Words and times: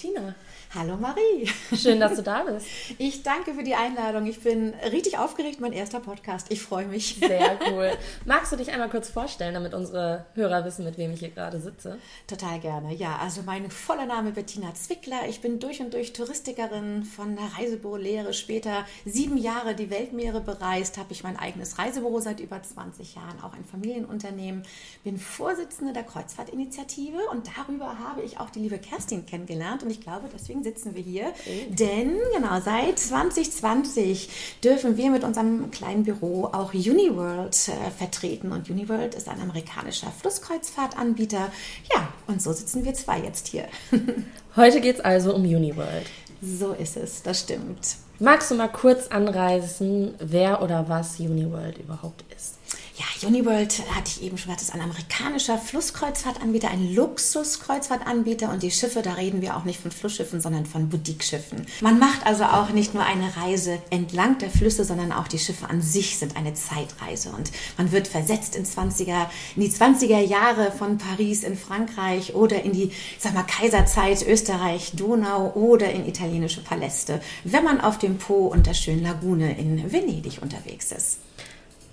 Bettina. 0.00 0.34
Hallo 0.72 0.96
Marie. 0.96 1.48
Schön, 1.74 1.98
dass 1.98 2.14
du 2.14 2.22
da 2.22 2.44
bist. 2.44 2.64
Ich 2.98 3.24
danke 3.24 3.54
für 3.54 3.64
die 3.64 3.74
Einladung. 3.74 4.26
Ich 4.26 4.40
bin 4.40 4.72
richtig 4.92 5.18
aufgeregt, 5.18 5.60
mein 5.60 5.72
erster 5.72 5.98
Podcast. 5.98 6.46
Ich 6.52 6.62
freue 6.62 6.86
mich. 6.86 7.16
Sehr 7.20 7.58
cool. 7.72 7.90
Magst 8.24 8.52
du 8.52 8.56
dich 8.56 8.70
einmal 8.70 8.88
kurz 8.88 9.10
vorstellen, 9.10 9.54
damit 9.54 9.74
unsere 9.74 10.26
Hörer 10.34 10.64
wissen, 10.64 10.84
mit 10.84 10.96
wem 10.96 11.12
ich 11.12 11.20
hier 11.20 11.30
gerade 11.30 11.58
sitze? 11.60 11.98
Total 12.28 12.60
gerne. 12.60 12.94
Ja, 12.94 13.18
also 13.20 13.42
mein 13.42 13.68
voller 13.70 14.06
Name 14.06 14.30
Bettina 14.30 14.72
Zwickler. 14.74 15.26
Ich 15.28 15.40
bin 15.40 15.58
durch 15.58 15.80
und 15.80 15.92
durch 15.92 16.12
Touristikerin 16.12 17.02
von 17.02 17.34
der 17.34 17.46
Reisebürolehre. 17.58 18.32
Später 18.32 18.84
sieben 19.04 19.38
Jahre 19.38 19.74
die 19.74 19.90
Weltmeere 19.90 20.40
bereist, 20.40 20.98
habe 20.98 21.12
ich 21.12 21.24
mein 21.24 21.36
eigenes 21.36 21.78
Reisebüro 21.78 22.20
seit 22.20 22.38
über 22.38 22.62
20 22.62 23.16
Jahren, 23.16 23.42
auch 23.42 23.54
ein 23.54 23.64
Familienunternehmen. 23.64 24.62
Bin 25.02 25.18
Vorsitzende 25.18 25.92
der 25.92 26.04
Kreuzfahrtinitiative 26.04 27.18
und 27.32 27.48
darüber 27.56 27.98
habe 27.98 28.22
ich 28.22 28.38
auch 28.38 28.50
die 28.50 28.60
liebe 28.60 28.78
Kerstin 28.78 29.26
kennengelernt 29.26 29.82
und 29.82 29.90
ich 29.90 30.00
glaube, 30.00 30.28
deswegen 30.32 30.59
deswegen 30.60 30.64
sitzen 30.64 30.94
wir 30.94 31.02
hier. 31.02 31.32
Oh. 31.46 31.74
Denn 31.74 32.16
genau, 32.34 32.60
seit 32.60 32.98
2020 32.98 34.28
dürfen 34.62 34.96
wir 34.96 35.10
mit 35.10 35.24
unserem 35.24 35.70
kleinen 35.70 36.04
Büro 36.04 36.46
auch 36.46 36.74
Uniworld 36.74 37.68
äh, 37.68 37.90
vertreten. 37.90 38.52
Und 38.52 38.70
Uniworld 38.70 39.14
ist 39.14 39.28
ein 39.28 39.40
amerikanischer 39.40 40.12
Flusskreuzfahrtanbieter. 40.20 41.50
Ja, 41.94 42.08
und 42.26 42.42
so 42.42 42.52
sitzen 42.52 42.84
wir 42.84 42.94
zwei 42.94 43.20
jetzt 43.20 43.48
hier. 43.48 43.66
Heute 44.56 44.80
geht 44.80 44.96
es 44.96 45.00
also 45.00 45.34
um 45.34 45.42
Uniworld. 45.42 46.06
So 46.42 46.72
ist 46.72 46.96
es, 46.96 47.22
das 47.22 47.40
stimmt. 47.40 47.96
Magst 48.18 48.50
du 48.50 48.54
mal 48.54 48.68
kurz 48.68 49.08
anreißen, 49.08 50.14
wer 50.18 50.62
oder 50.62 50.88
was 50.88 51.18
Uniworld 51.20 51.78
überhaupt 51.78 52.24
ist? 52.34 52.59
Ja, 53.00 53.26
Uniworld 53.26 53.82
hatte 53.96 54.10
ich 54.10 54.22
eben 54.22 54.36
schon 54.36 54.50
gesagt, 54.50 54.60
ist 54.60 54.74
ein 54.74 54.82
amerikanischer 54.82 55.56
Flusskreuzfahrtanbieter, 55.56 56.68
ein 56.68 56.94
Luxuskreuzfahrtanbieter 56.94 58.50
und 58.50 58.62
die 58.62 58.70
Schiffe, 58.70 59.00
da 59.00 59.14
reden 59.14 59.40
wir 59.40 59.56
auch 59.56 59.64
nicht 59.64 59.80
von 59.80 59.90
Flussschiffen, 59.90 60.42
sondern 60.42 60.66
von 60.66 60.90
Boutique-Schiffen. 60.90 61.64
Man 61.80 61.98
macht 61.98 62.26
also 62.26 62.44
auch 62.44 62.68
nicht 62.70 62.92
nur 62.92 63.02
eine 63.02 63.34
Reise 63.38 63.78
entlang 63.88 64.36
der 64.36 64.50
Flüsse, 64.50 64.84
sondern 64.84 65.12
auch 65.12 65.28
die 65.28 65.38
Schiffe 65.38 65.70
an 65.70 65.80
sich 65.80 66.18
sind 66.18 66.36
eine 66.36 66.52
Zeitreise 66.52 67.30
und 67.30 67.50
man 67.78 67.90
wird 67.90 68.06
versetzt 68.06 68.54
in 68.54 68.66
20er, 68.66 69.30
in 69.56 69.62
die 69.62 69.70
20er 69.70 70.20
Jahre 70.20 70.70
von 70.70 70.98
Paris 70.98 71.42
in 71.42 71.56
Frankreich 71.56 72.34
oder 72.34 72.62
in 72.64 72.72
die, 72.72 72.92
sag 73.18 73.32
mal, 73.32 73.44
Kaiserzeit 73.44 74.26
Österreich, 74.28 74.92
Donau 74.94 75.52
oder 75.54 75.90
in 75.90 76.06
italienische 76.06 76.62
Paläste, 76.62 77.22
wenn 77.44 77.64
man 77.64 77.80
auf 77.80 77.96
dem 77.96 78.18
Po 78.18 78.48
und 78.48 78.66
der 78.66 78.74
schönen 78.74 79.02
Lagune 79.02 79.58
in 79.58 79.90
Venedig 79.90 80.42
unterwegs 80.42 80.92
ist. 80.92 81.29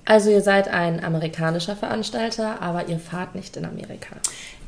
Also 0.08 0.30
ihr 0.30 0.42
seid 0.42 0.70
ein 0.70 1.04
amerikanischer 1.04 1.76
Veranstalter, 1.76 2.62
aber 2.62 2.88
ihr 2.88 2.98
fahrt 2.98 3.36
nicht 3.36 3.58
in 3.58 3.66
Amerika. 3.66 4.16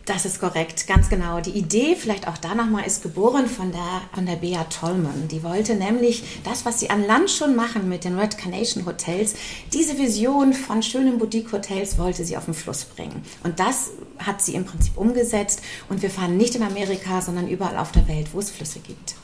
Das 0.05 0.25
ist 0.25 0.41
korrekt, 0.41 0.85
ganz 0.85 1.07
genau. 1.07 1.39
Die 1.39 1.51
Idee, 1.51 1.95
vielleicht 1.95 2.27
auch 2.27 2.37
da 2.37 2.55
nochmal, 2.55 2.85
ist 2.85 3.03
geboren 3.03 3.47
von 3.47 3.71
der, 3.71 4.01
von 4.13 4.25
der 4.25 4.35
Bea 4.35 4.65
Tollman. 4.65 5.29
Die 5.29 5.41
wollte 5.41 5.75
nämlich 5.75 6.41
das, 6.43 6.65
was 6.65 6.81
sie 6.81 6.89
an 6.89 7.07
Land 7.07 7.31
schon 7.31 7.55
machen 7.55 7.87
mit 7.87 8.03
den 8.03 8.19
Red 8.19 8.37
Carnation 8.37 8.85
Hotels, 8.85 9.35
diese 9.71 9.97
Vision 9.97 10.51
von 10.51 10.83
schönen 10.83 11.19
Boutique-Hotels 11.19 11.97
wollte 11.97 12.25
sie 12.25 12.35
auf 12.35 12.43
den 12.43 12.53
Fluss 12.53 12.83
bringen. 12.83 13.23
Und 13.45 13.61
das 13.61 13.91
hat 14.17 14.41
sie 14.41 14.55
im 14.55 14.65
Prinzip 14.65 14.97
umgesetzt. 14.97 15.61
Und 15.87 16.01
wir 16.01 16.09
fahren 16.09 16.35
nicht 16.35 16.55
in 16.55 16.63
Amerika, 16.63 17.21
sondern 17.21 17.47
überall 17.47 17.77
auf 17.77 17.93
der 17.93 18.05
Welt, 18.09 18.27
wo 18.33 18.39
es 18.39 18.51
Flüsse 18.51 18.79
gibt. 18.79 19.15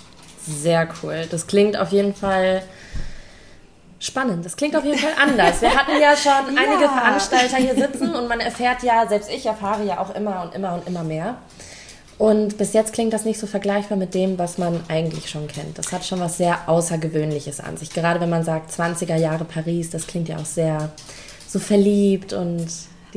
Sehr 0.47 0.88
cool. 1.03 1.27
Das 1.29 1.47
klingt 1.47 1.75
auf 1.75 1.91
jeden 1.91 2.16
Fall 2.16 2.63
Spannend, 3.99 4.45
das 4.45 4.57
klingt 4.57 4.75
auf 4.75 4.83
jeden 4.83 4.97
Fall 4.97 5.13
anders. 5.17 5.61
Wir 5.61 5.73
hatten 5.73 5.99
ja 5.99 6.15
schon 6.15 6.55
ja. 6.55 6.61
einige 6.61 6.89
Veranstalter 6.89 7.57
hier 7.57 7.75
sitzen 7.75 8.13
und 8.13 8.27
man 8.27 8.39
erfährt 8.39 8.83
ja, 8.83 9.07
selbst 9.07 9.29
ich 9.31 9.45
erfahre 9.45 9.85
ja 9.85 9.99
auch 9.99 10.13
immer 10.13 10.43
und 10.43 10.53
immer 10.53 10.73
und 10.73 10.88
immer 10.88 11.03
mehr. 11.03 11.38
Und 12.17 12.57
bis 12.57 12.73
jetzt 12.73 12.93
klingt 12.93 13.11
das 13.11 13.25
nicht 13.25 13.39
so 13.39 13.47
vergleichbar 13.47 13.97
mit 13.97 14.13
dem, 14.13 14.38
was 14.38 14.57
man 14.57 14.81
eigentlich 14.88 15.29
schon 15.29 15.47
kennt. 15.47 15.78
Das 15.78 15.91
hat 15.91 16.05
schon 16.05 16.19
was 16.19 16.38
sehr 16.38 16.69
Außergewöhnliches 16.69 17.59
an 17.59 17.75
sich. 17.75 17.89
Gerade 17.89 18.22
wenn 18.22 18.29
man 18.29 18.44
sagt 18.44 18.72
20er 18.72 19.17
Jahre 19.17 19.44
Paris, 19.44 19.89
das 19.89 20.07
klingt 20.07 20.29
ja 20.29 20.38
auch 20.38 20.45
sehr 20.45 20.91
so 21.47 21.59
verliebt 21.59 22.31
und 22.31 22.67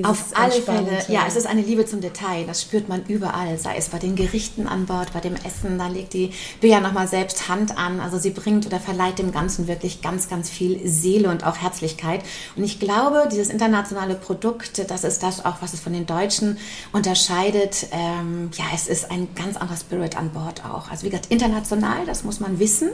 auf 0.05 0.25
alle 0.35 0.53
Fälle, 0.63 1.05
ja, 1.09 1.25
es 1.27 1.37
ist 1.37 1.47
eine 1.47 1.63
Liebe 1.63 1.87
zum 1.87 2.01
Detail. 2.01 2.47
Das 2.47 2.63
spürt 2.63 2.89
man 2.89 3.05
überall, 3.07 3.59
sei 3.59 3.77
es 3.77 3.89
bei 3.89 3.99
den 3.99 4.17
Gerichten 4.17 4.67
an 4.67 4.87
Bord, 4.87 5.13
bei 5.13 5.21
dem 5.21 5.35
Essen. 5.35 5.79
Da 5.79 5.89
legt 5.89 6.15
die 6.15 6.31
Bea 6.61 6.81
nochmal 6.81 7.09
selbst 7.09 7.49
Hand 7.49 7.77
an. 7.77 8.01
Also 8.01 8.19
sie 8.19 8.31
bringt 8.31 8.67
oder 8.67 8.81
verleiht 8.81 9.19
dem 9.19 9.33
Ganzen 9.33 9.67
wirklich 9.67 10.03
ganz, 10.03 10.29
ganz 10.29 10.51
viel 10.51 10.87
Seele 10.89 11.31
und 11.31 11.45
auch 11.45 11.57
Herzlichkeit. 11.57 12.23
Und 12.57 12.65
ich 12.65 12.79
glaube, 12.79 13.29
dieses 13.31 13.49
internationale 13.49 14.15
Produkt, 14.15 14.91
das 14.91 15.05
ist 15.05 15.23
das 15.23 15.45
auch, 15.45 15.57
was 15.61 15.73
es 15.73 15.81
von 15.81 15.93
den 15.93 16.07
Deutschen 16.07 16.59
unterscheidet. 16.93 17.87
Ähm, 17.91 18.51
ja, 18.55 18.65
es 18.75 18.87
ist 18.89 19.11
ein 19.11 19.29
ganz 19.35 19.57
anderer 19.57 19.77
Spirit 19.77 20.17
an 20.17 20.31
Bord 20.31 20.65
auch. 20.65 20.91
Also 20.91 21.05
wie 21.05 21.11
gesagt, 21.11 21.27
international, 21.31 22.07
das 22.07 22.25
muss 22.25 22.41
man 22.41 22.59
wissen. 22.59 22.91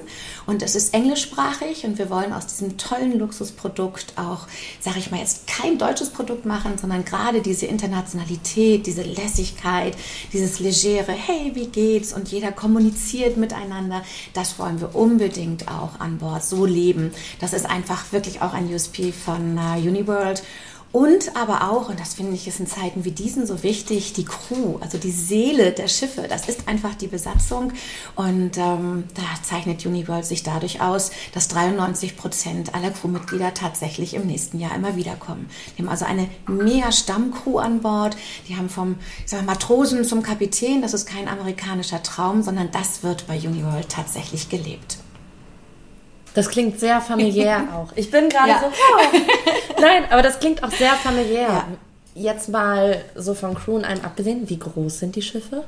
Und 0.46 0.62
es 0.62 0.74
ist 0.74 0.94
englischsprachig 0.94 1.84
und 1.84 1.98
wir 1.98 2.10
wollen 2.10 2.32
aus 2.32 2.46
diesem 2.46 2.76
tollen 2.78 3.18
Luxusprodukt 3.18 4.14
auch, 4.16 4.46
sage 4.80 4.98
ich 4.98 5.10
mal, 5.10 5.20
jetzt 5.20 5.46
kein 5.46 5.78
deutsches 5.78 6.10
Produkt 6.10 6.46
machen, 6.46 6.78
sondern 6.78 6.93
sondern 6.94 7.04
gerade 7.04 7.40
diese 7.42 7.66
Internationalität, 7.66 8.86
diese 8.86 9.02
Lässigkeit, 9.02 9.96
dieses 10.32 10.60
legere, 10.60 11.12
hey, 11.12 11.52
wie 11.54 11.66
geht's? 11.66 12.12
Und 12.12 12.28
jeder 12.30 12.52
kommuniziert 12.52 13.36
miteinander. 13.36 14.02
Das 14.32 14.58
wollen 14.58 14.80
wir 14.80 14.94
unbedingt 14.94 15.68
auch 15.68 15.98
an 15.98 16.18
Bord 16.18 16.44
so 16.44 16.64
leben. 16.64 17.12
Das 17.40 17.52
ist 17.52 17.66
einfach 17.66 18.12
wirklich 18.12 18.42
auch 18.42 18.52
ein 18.52 18.72
USP 18.72 19.12
von 19.12 19.58
uh, 19.58 19.76
Uniworld. 19.76 20.44
Und 20.94 21.34
aber 21.34 21.72
auch, 21.72 21.88
und 21.88 21.98
das 21.98 22.14
finde 22.14 22.34
ich 22.34 22.46
ist 22.46 22.60
in 22.60 22.68
Zeiten 22.68 23.04
wie 23.04 23.10
diesen 23.10 23.48
so 23.48 23.64
wichtig, 23.64 24.12
die 24.12 24.24
Crew, 24.24 24.76
also 24.78 24.96
die 24.96 25.10
Seele 25.10 25.72
der 25.72 25.88
Schiffe, 25.88 26.28
das 26.28 26.48
ist 26.48 26.68
einfach 26.68 26.94
die 26.94 27.08
Besatzung. 27.08 27.72
Und 28.14 28.56
ähm, 28.58 29.02
da 29.14 29.22
zeichnet 29.42 29.84
Uniworld 29.84 30.24
sich 30.24 30.44
dadurch 30.44 30.80
aus, 30.80 31.10
dass 31.32 31.48
93 31.48 32.16
Prozent 32.16 32.76
aller 32.76 32.92
Crewmitglieder 32.92 33.54
tatsächlich 33.54 34.14
im 34.14 34.28
nächsten 34.28 34.60
Jahr 34.60 34.72
immer 34.76 34.94
wiederkommen. 34.94 35.50
Die 35.76 35.82
haben 35.82 35.88
also 35.88 36.04
eine 36.04 36.28
mega 36.46 36.92
Stammcrew 36.92 37.58
an 37.58 37.80
Bord. 37.80 38.16
Die 38.46 38.56
haben 38.56 38.68
vom 38.68 38.94
ich 39.24 39.32
sag 39.32 39.40
mal, 39.40 39.54
Matrosen 39.54 40.04
zum 40.04 40.22
Kapitän, 40.22 40.80
das 40.80 40.94
ist 40.94 41.06
kein 41.06 41.26
amerikanischer 41.26 42.04
Traum, 42.04 42.44
sondern 42.44 42.70
das 42.70 43.02
wird 43.02 43.26
bei 43.26 43.36
Uniworld 43.36 43.88
tatsächlich 43.88 44.48
gelebt. 44.48 44.93
Das 46.34 46.48
klingt 46.48 46.80
sehr 46.80 47.00
familiär 47.00 47.68
auch. 47.74 47.92
Ich 47.96 48.10
bin 48.10 48.28
gerade 48.28 48.50
ja. 48.50 48.60
so, 48.60 48.66
oh. 48.66 49.80
Nein, 49.80 50.04
aber 50.10 50.22
das 50.22 50.38
klingt 50.40 50.62
auch 50.62 50.70
sehr 50.70 50.92
familiär. 50.92 51.48
Ja. 51.48 51.66
Jetzt 52.16 52.48
mal 52.48 53.02
so 53.16 53.34
von 53.34 53.56
Crew 53.56 53.74
und 53.74 53.84
allem 53.84 54.04
abgesehen, 54.04 54.48
wie 54.48 54.60
groß 54.60 55.00
sind 55.00 55.16
die 55.16 55.22
Schiffe? 55.22 55.64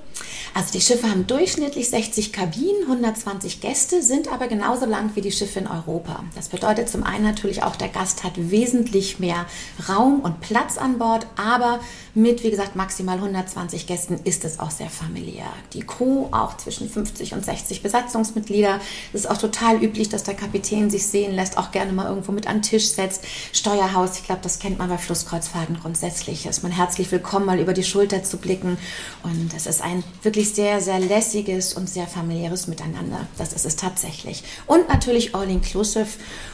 Also 0.55 0.71
die 0.73 0.81
Schiffe 0.81 1.11
haben 1.11 1.27
durchschnittlich 1.27 1.91
60 1.91 2.33
Kabinen, 2.33 2.83
120 2.83 3.61
Gäste, 3.61 4.01
sind 4.01 4.33
aber 4.33 4.47
genauso 4.47 4.87
lang 4.87 5.11
wie 5.15 5.23
die 5.23 5.33
Schiffe 5.33 5.59
in 5.59 5.67
Europa. 5.67 6.23
Das 6.37 6.49
bedeutet 6.49 6.89
zum 6.89 7.03
einen 7.03 7.25
natürlich 7.25 7.65
auch, 7.65 7.75
der 7.75 7.89
Gast 7.89 8.23
hat 8.23 8.35
wesentlich 8.37 9.19
mehr 9.19 9.47
Raum 9.89 10.21
und 10.21 10.41
Platz 10.41 10.79
an 10.79 10.99
Bord, 10.99 11.27
aber 11.35 11.81
mit, 12.15 12.45
wie 12.45 12.51
gesagt, 12.51 12.77
maximal 12.77 13.17
120 13.17 13.89
Gästen 13.89 14.21
ist 14.23 14.45
es 14.45 14.61
auch 14.61 14.71
sehr 14.71 14.89
familiär. 14.89 15.53
Die 15.73 15.83
Crew 15.83 16.29
auch 16.31 16.57
zwischen 16.57 16.89
50 16.89 17.35
und 17.35 17.45
60 17.45 17.83
Besatzungsmitglieder. 17.83 18.81
Es 19.13 19.23
ist 19.23 19.31
auch 19.31 19.37
total 19.37 19.83
üblich, 19.83 20.11
dass 20.11 20.23
der 20.23 20.35
Kapitän 20.35 20.91
sich 20.91 21.09
sehen 21.09 21.35
lässt, 21.35 21.59
auch 21.59 21.73
gerne 21.73 21.93
mal 21.93 22.09
irgendwo 22.09 22.31
mit 22.31 22.47
an 22.47 22.59
den 22.59 22.63
Tisch 22.63 22.87
setzt. 22.87 23.25
Steuerhaus, 23.53 24.17
ich 24.17 24.25
glaube, 24.25 24.43
das 24.43 24.61
kennt 24.61 24.79
man 24.79 24.89
bei 24.89 24.97
Flusskreuzfahrten 24.97 25.81
grundsätzlich 25.81 26.36
herzlich 26.37 26.47
ist. 26.51 26.63
Man 26.63 26.73
herzlich 26.73 27.11
willkommen, 27.11 27.47
mal 27.47 27.59
über 27.59 27.73
die 27.73 27.83
Schulter 27.83 28.23
zu 28.23 28.37
blicken. 28.37 28.77
Und 29.23 29.55
es 29.57 29.67
ist 29.67 29.83
ein 29.83 30.05
wirklich 30.23 30.55
sehr, 30.55 30.81
sehr 30.81 31.01
lässiges 31.01 31.73
und 31.73 31.89
sehr 31.89 32.07
familiäres 32.07 32.67
Miteinander. 32.67 33.27
Das 33.39 33.53
ist 33.53 33.65
es 33.65 33.77
tatsächlich. 33.77 34.43
Und 34.67 34.89
natürlich 34.89 35.35
All-Inclusive. 35.35 36.07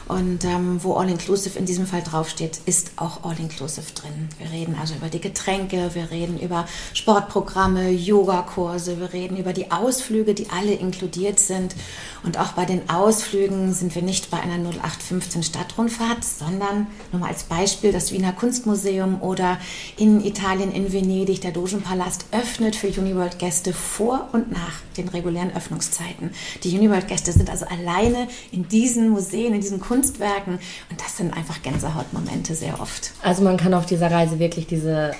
Und 0.07 0.45
ähm, 0.45 0.83
wo 0.83 0.93
All-Inclusive 0.93 1.57
in 1.59 1.65
diesem 1.65 1.85
Fall 1.85 2.01
draufsteht, 2.01 2.59
ist 2.65 2.91
auch 2.95 3.23
All-Inclusive 3.23 3.93
drin. 3.93 4.29
Wir 4.37 4.51
reden 4.51 4.77
also 4.79 4.95
über 4.95 5.09
die 5.09 5.21
Getränke, 5.21 5.91
wir 5.93 6.11
reden 6.11 6.39
über 6.39 6.65
Sportprogramme, 6.93 7.89
Yogakurse, 7.89 8.99
wir 8.99 9.11
reden 9.11 9.37
über 9.37 9.53
die 9.53 9.71
Ausflüge, 9.71 10.33
die 10.33 10.49
alle 10.49 10.73
inkludiert 10.73 11.39
sind. 11.39 11.75
Und 12.23 12.39
auch 12.39 12.53
bei 12.53 12.65
den 12.65 12.89
Ausflügen 12.89 13.73
sind 13.73 13.95
wir 13.95 14.01
nicht 14.01 14.31
bei 14.31 14.39
einer 14.39 14.57
0815 14.57 15.43
Stadtrundfahrt, 15.43 16.23
sondern 16.23 16.87
nur 17.11 17.21
mal 17.21 17.29
als 17.29 17.43
Beispiel 17.43 17.91
das 17.91 18.11
Wiener 18.13 18.31
Kunstmuseum 18.31 19.21
oder 19.21 19.57
in 19.97 20.23
Italien, 20.23 20.71
in 20.71 20.91
Venedig, 20.91 21.41
der 21.41 21.51
Dogenpalast 21.51 22.25
öffnet 22.31 22.75
für 22.75 22.87
Uniworld-Gäste 22.87 23.73
vor 23.73 24.29
und 24.31 24.51
nach 24.51 24.81
den 24.97 25.07
regulären 25.07 25.55
Öffnungszeiten. 25.55 26.31
Die 26.63 26.77
Uniworld-Gäste 26.77 27.31
sind 27.31 27.49
also 27.49 27.65
alleine 27.65 28.27
in 28.51 28.67
diesen 28.67 29.09
Museen, 29.09 29.53
in 29.53 29.61
diesen 29.61 29.79
Kunstwerken 29.79 30.59
und 30.89 31.01
das 31.01 31.17
sind 31.17 31.33
einfach 31.33 31.61
Gänsehautmomente 31.61 32.55
sehr 32.55 32.79
oft. 32.79 33.11
Also 33.21 33.43
man 33.43 33.57
kann 33.57 33.73
auf 33.73 33.85
dieser 33.85 34.11
Reise 34.11 34.39
wirklich 34.39 34.67
diese 34.67 35.13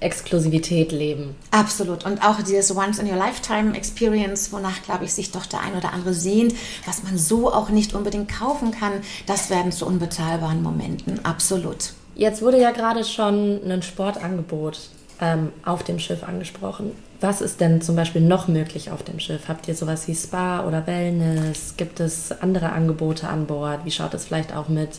Exklusivität 0.00 0.92
leben. 0.92 1.36
Absolut. 1.50 2.04
Und 2.04 2.22
auch 2.22 2.40
dieses 2.42 2.74
Once 2.74 2.98
in 2.98 3.06
Your 3.06 3.16
Lifetime 3.16 3.76
Experience, 3.76 4.50
wonach, 4.52 4.82
glaube 4.82 5.04
ich, 5.04 5.12
sich 5.12 5.30
doch 5.30 5.46
der 5.46 5.60
ein 5.60 5.76
oder 5.76 5.92
andere 5.92 6.14
sehnt, 6.14 6.54
was 6.86 7.02
man 7.02 7.18
so 7.18 7.52
auch 7.52 7.68
nicht 7.68 7.94
unbedingt 7.94 8.30
kaufen 8.30 8.70
kann, 8.72 8.92
das 9.26 9.50
werden 9.50 9.72
zu 9.72 9.86
unbezahlbaren 9.86 10.62
Momenten. 10.62 11.24
Absolut. 11.24 11.92
Jetzt 12.20 12.42
wurde 12.42 12.60
ja 12.60 12.70
gerade 12.70 13.02
schon 13.02 13.62
ein 13.66 13.80
Sportangebot 13.80 14.78
ähm, 15.22 15.52
auf 15.64 15.84
dem 15.84 15.98
Schiff 15.98 16.22
angesprochen. 16.22 16.92
was 17.22 17.40
ist 17.40 17.62
denn 17.62 17.80
zum 17.80 17.96
Beispiel 17.96 18.20
noch 18.20 18.46
möglich 18.46 18.90
auf 18.90 19.02
dem 19.02 19.18
Schiff? 19.18 19.48
Habt 19.48 19.66
ihr 19.68 19.74
sowas 19.74 20.06
wie 20.06 20.14
Spa 20.14 20.66
oder 20.66 20.86
Wellness? 20.86 21.76
Gibt 21.78 21.98
es 21.98 22.30
andere 22.42 22.72
Angebote 22.72 23.26
an 23.26 23.46
Bord? 23.46 23.86
Wie 23.86 23.90
schaut 23.90 24.12
es 24.12 24.26
vielleicht 24.26 24.54
auch 24.54 24.68
mit 24.68 24.98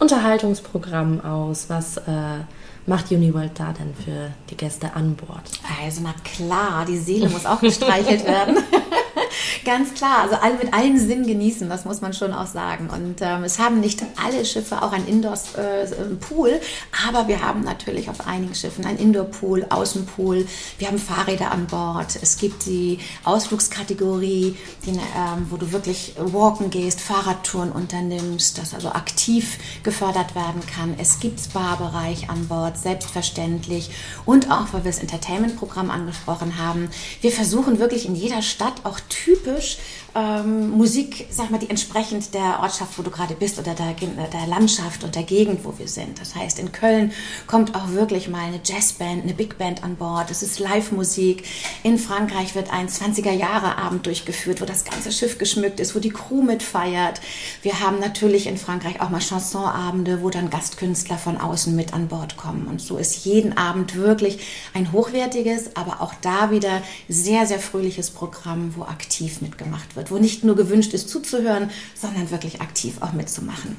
Unterhaltungsprogrammen 0.00 1.24
aus? 1.24 1.66
Was 1.68 1.98
äh, 1.98 2.40
macht 2.84 3.12
Uniworld 3.12 3.52
da 3.54 3.72
denn 3.72 3.94
für 3.94 4.32
die 4.50 4.56
Gäste 4.56 4.92
an 4.96 5.14
Bord? 5.14 5.42
Also 5.84 6.00
na 6.02 6.14
klar, 6.24 6.84
die 6.84 6.98
Seele 6.98 7.28
muss 7.28 7.46
auch 7.46 7.60
gestreichelt 7.60 8.26
werden. 8.26 8.56
Ganz 9.64 9.94
klar, 9.94 10.22
also 10.22 10.36
alle 10.36 10.54
mit 10.54 10.72
allen 10.72 10.98
Sinnen 10.98 11.26
genießen, 11.26 11.68
das 11.68 11.84
muss 11.84 12.00
man 12.00 12.12
schon 12.12 12.32
auch 12.32 12.46
sagen. 12.46 12.88
Und 12.90 13.16
ähm, 13.20 13.44
es 13.44 13.58
haben 13.58 13.80
nicht 13.80 14.02
alle 14.22 14.44
Schiffe 14.44 14.82
auch 14.82 14.92
ein 14.92 15.06
Indoor-Pool, 15.06 16.48
äh, 16.50 16.60
aber 17.06 17.28
wir 17.28 17.42
haben 17.42 17.62
natürlich 17.62 18.08
auf 18.08 18.26
einigen 18.26 18.54
Schiffen 18.54 18.84
ein 18.84 18.98
Indoor-Pool, 18.98 19.66
Außenpool. 19.70 20.46
Wir 20.78 20.88
haben 20.88 20.98
Fahrräder 20.98 21.50
an 21.50 21.66
Bord. 21.66 22.18
Es 22.20 22.36
gibt 22.38 22.66
die 22.66 22.98
Ausflugskategorie, 23.24 24.56
die, 24.84 24.90
ähm, 24.90 25.46
wo 25.50 25.56
du 25.56 25.72
wirklich 25.72 26.14
walken 26.18 26.70
gehst, 26.70 27.00
Fahrradtouren 27.00 27.72
unternimmst, 27.72 28.58
das 28.58 28.74
also 28.74 28.90
aktiv 28.90 29.58
gefördert 29.82 30.34
werden 30.34 30.62
kann. 30.66 30.94
Es 30.98 31.20
gibt 31.20 31.40
Spa-Bereich 31.40 32.30
an 32.30 32.48
Bord, 32.48 32.78
selbstverständlich. 32.78 33.90
Und 34.24 34.50
auch, 34.50 34.72
weil 34.72 34.84
wir 34.84 34.90
das 34.90 35.00
Entertainment-Programm 35.00 35.90
angesprochen 35.90 36.58
haben, 36.58 36.88
wir 37.20 37.32
versuchen 37.32 37.78
wirklich 37.78 38.06
in 38.06 38.14
jeder 38.14 38.42
Stadt 38.42 38.84
auch 38.84 39.00
typisch 39.26 39.78
ähm, 40.14 40.70
Musik, 40.70 41.26
sag 41.30 41.50
mal, 41.50 41.58
die 41.58 41.68
entsprechend 41.68 42.32
der 42.32 42.60
Ortschaft, 42.62 42.96
wo 42.96 43.02
du 43.02 43.10
gerade 43.10 43.34
bist 43.34 43.58
oder 43.58 43.74
der, 43.74 43.92
der 43.92 44.46
Landschaft 44.46 45.04
und 45.04 45.14
der 45.14 45.24
Gegend, 45.24 45.64
wo 45.64 45.74
wir 45.78 45.88
sind. 45.88 46.20
Das 46.20 46.34
heißt, 46.34 46.58
in 46.58 46.72
Köln 46.72 47.12
kommt 47.46 47.74
auch 47.74 47.90
wirklich 47.90 48.28
mal 48.28 48.44
eine 48.44 48.60
Jazzband, 48.64 49.24
eine 49.24 49.34
Big 49.34 49.58
Band 49.58 49.84
an 49.84 49.96
Bord. 49.96 50.30
Es 50.30 50.42
ist 50.42 50.58
Live-Musik. 50.58 51.44
In 51.82 51.98
Frankreich 51.98 52.54
wird 52.54 52.72
ein 52.72 52.88
20er-Jahre-Abend 52.88 54.06
durchgeführt, 54.06 54.62
wo 54.62 54.64
das 54.64 54.84
ganze 54.84 55.12
Schiff 55.12 55.36
geschmückt 55.38 55.80
ist, 55.80 55.94
wo 55.94 55.98
die 55.98 56.10
Crew 56.10 56.40
mitfeiert. 56.40 57.20
Wir 57.62 57.80
haben 57.80 57.98
natürlich 57.98 58.46
in 58.46 58.56
Frankreich 58.56 59.02
auch 59.02 59.10
mal 59.10 59.20
Chansonabende, 59.20 60.22
wo 60.22 60.30
dann 60.30 60.48
Gastkünstler 60.48 61.18
von 61.18 61.36
außen 61.36 61.76
mit 61.76 61.92
an 61.92 62.08
Bord 62.08 62.38
kommen. 62.38 62.68
Und 62.68 62.80
so 62.80 62.96
ist 62.96 63.26
jeden 63.26 63.58
Abend 63.58 63.96
wirklich 63.96 64.38
ein 64.72 64.92
hochwertiges, 64.92 65.76
aber 65.76 66.00
auch 66.00 66.14
da 66.22 66.50
wieder 66.50 66.80
sehr, 67.08 67.46
sehr 67.46 67.58
fröhliches 67.58 68.10
Programm, 68.10 68.72
wo 68.76 68.84
aktiv 68.84 69.15
mitgemacht 69.40 69.96
wird 69.96 70.06
wird, 70.06 70.10
wo 70.10 70.18
nicht 70.18 70.44
nur 70.44 70.56
gewünscht 70.56 70.92
ist 70.94 71.08
zuzuhören, 71.08 71.70
sondern 71.94 72.30
wirklich 72.30 72.60
aktiv 72.60 72.96
auch 73.00 73.12
mitzumachen. 73.12 73.76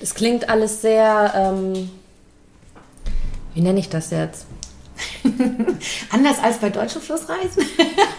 Es 0.00 0.14
klingt 0.14 0.48
alles 0.48 0.82
sehr, 0.82 1.32
ähm, 1.34 1.90
wie 3.54 3.60
nenne 3.60 3.80
ich 3.80 3.88
das 3.88 4.10
jetzt? 4.10 4.46
Anders 6.10 6.38
als 6.42 6.58
bei 6.58 6.70
deutschen 6.70 7.00
Flussreisen? 7.00 7.64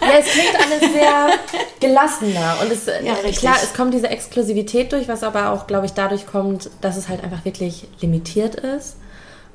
ja, 0.00 0.18
es 0.18 0.26
klingt 0.26 0.54
alles 0.60 0.92
sehr 0.92 1.38
gelassener. 1.80 2.56
Und 2.62 2.72
es, 2.72 2.86
ja, 2.86 3.14
klar, 3.32 3.56
es 3.62 3.74
kommt 3.74 3.94
diese 3.94 4.08
Exklusivität 4.08 4.92
durch, 4.92 5.08
was 5.08 5.22
aber 5.22 5.50
auch, 5.50 5.66
glaube 5.66 5.86
ich, 5.86 5.92
dadurch 5.92 6.26
kommt, 6.26 6.70
dass 6.80 6.96
es 6.96 7.08
halt 7.08 7.22
einfach 7.22 7.44
wirklich 7.44 7.86
limitiert 8.00 8.56
ist 8.56 8.96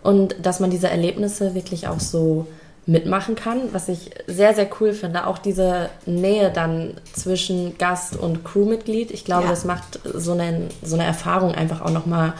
und 0.02 0.36
dass 0.42 0.60
man 0.60 0.70
diese 0.72 0.90
Erlebnisse 0.90 1.56
wirklich 1.56 1.88
auch 1.88 2.00
so 2.00 2.48
mitmachen 2.90 3.36
kann, 3.36 3.72
was 3.72 3.88
ich 3.88 4.10
sehr, 4.26 4.56
sehr 4.56 4.68
cool 4.80 4.94
finde. 4.94 5.28
Auch 5.28 5.38
diese 5.38 5.90
Nähe 6.06 6.52
dann 6.52 6.96
zwischen 7.14 7.78
Gast 7.78 8.16
und 8.16 8.44
Crewmitglied. 8.44 9.12
Ich 9.12 9.26
glaube, 9.26 9.44
ja. 9.44 9.50
das 9.50 9.64
macht 9.64 10.00
so 10.04 10.32
eine, 10.32 10.70
so 10.82 10.96
eine 10.96 11.06
Erfahrung 11.06 11.54
einfach 11.54 11.82
auch 11.82 11.92
nochmal 11.92 12.34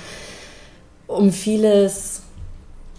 um 1.06 1.32
vieles 1.32 2.24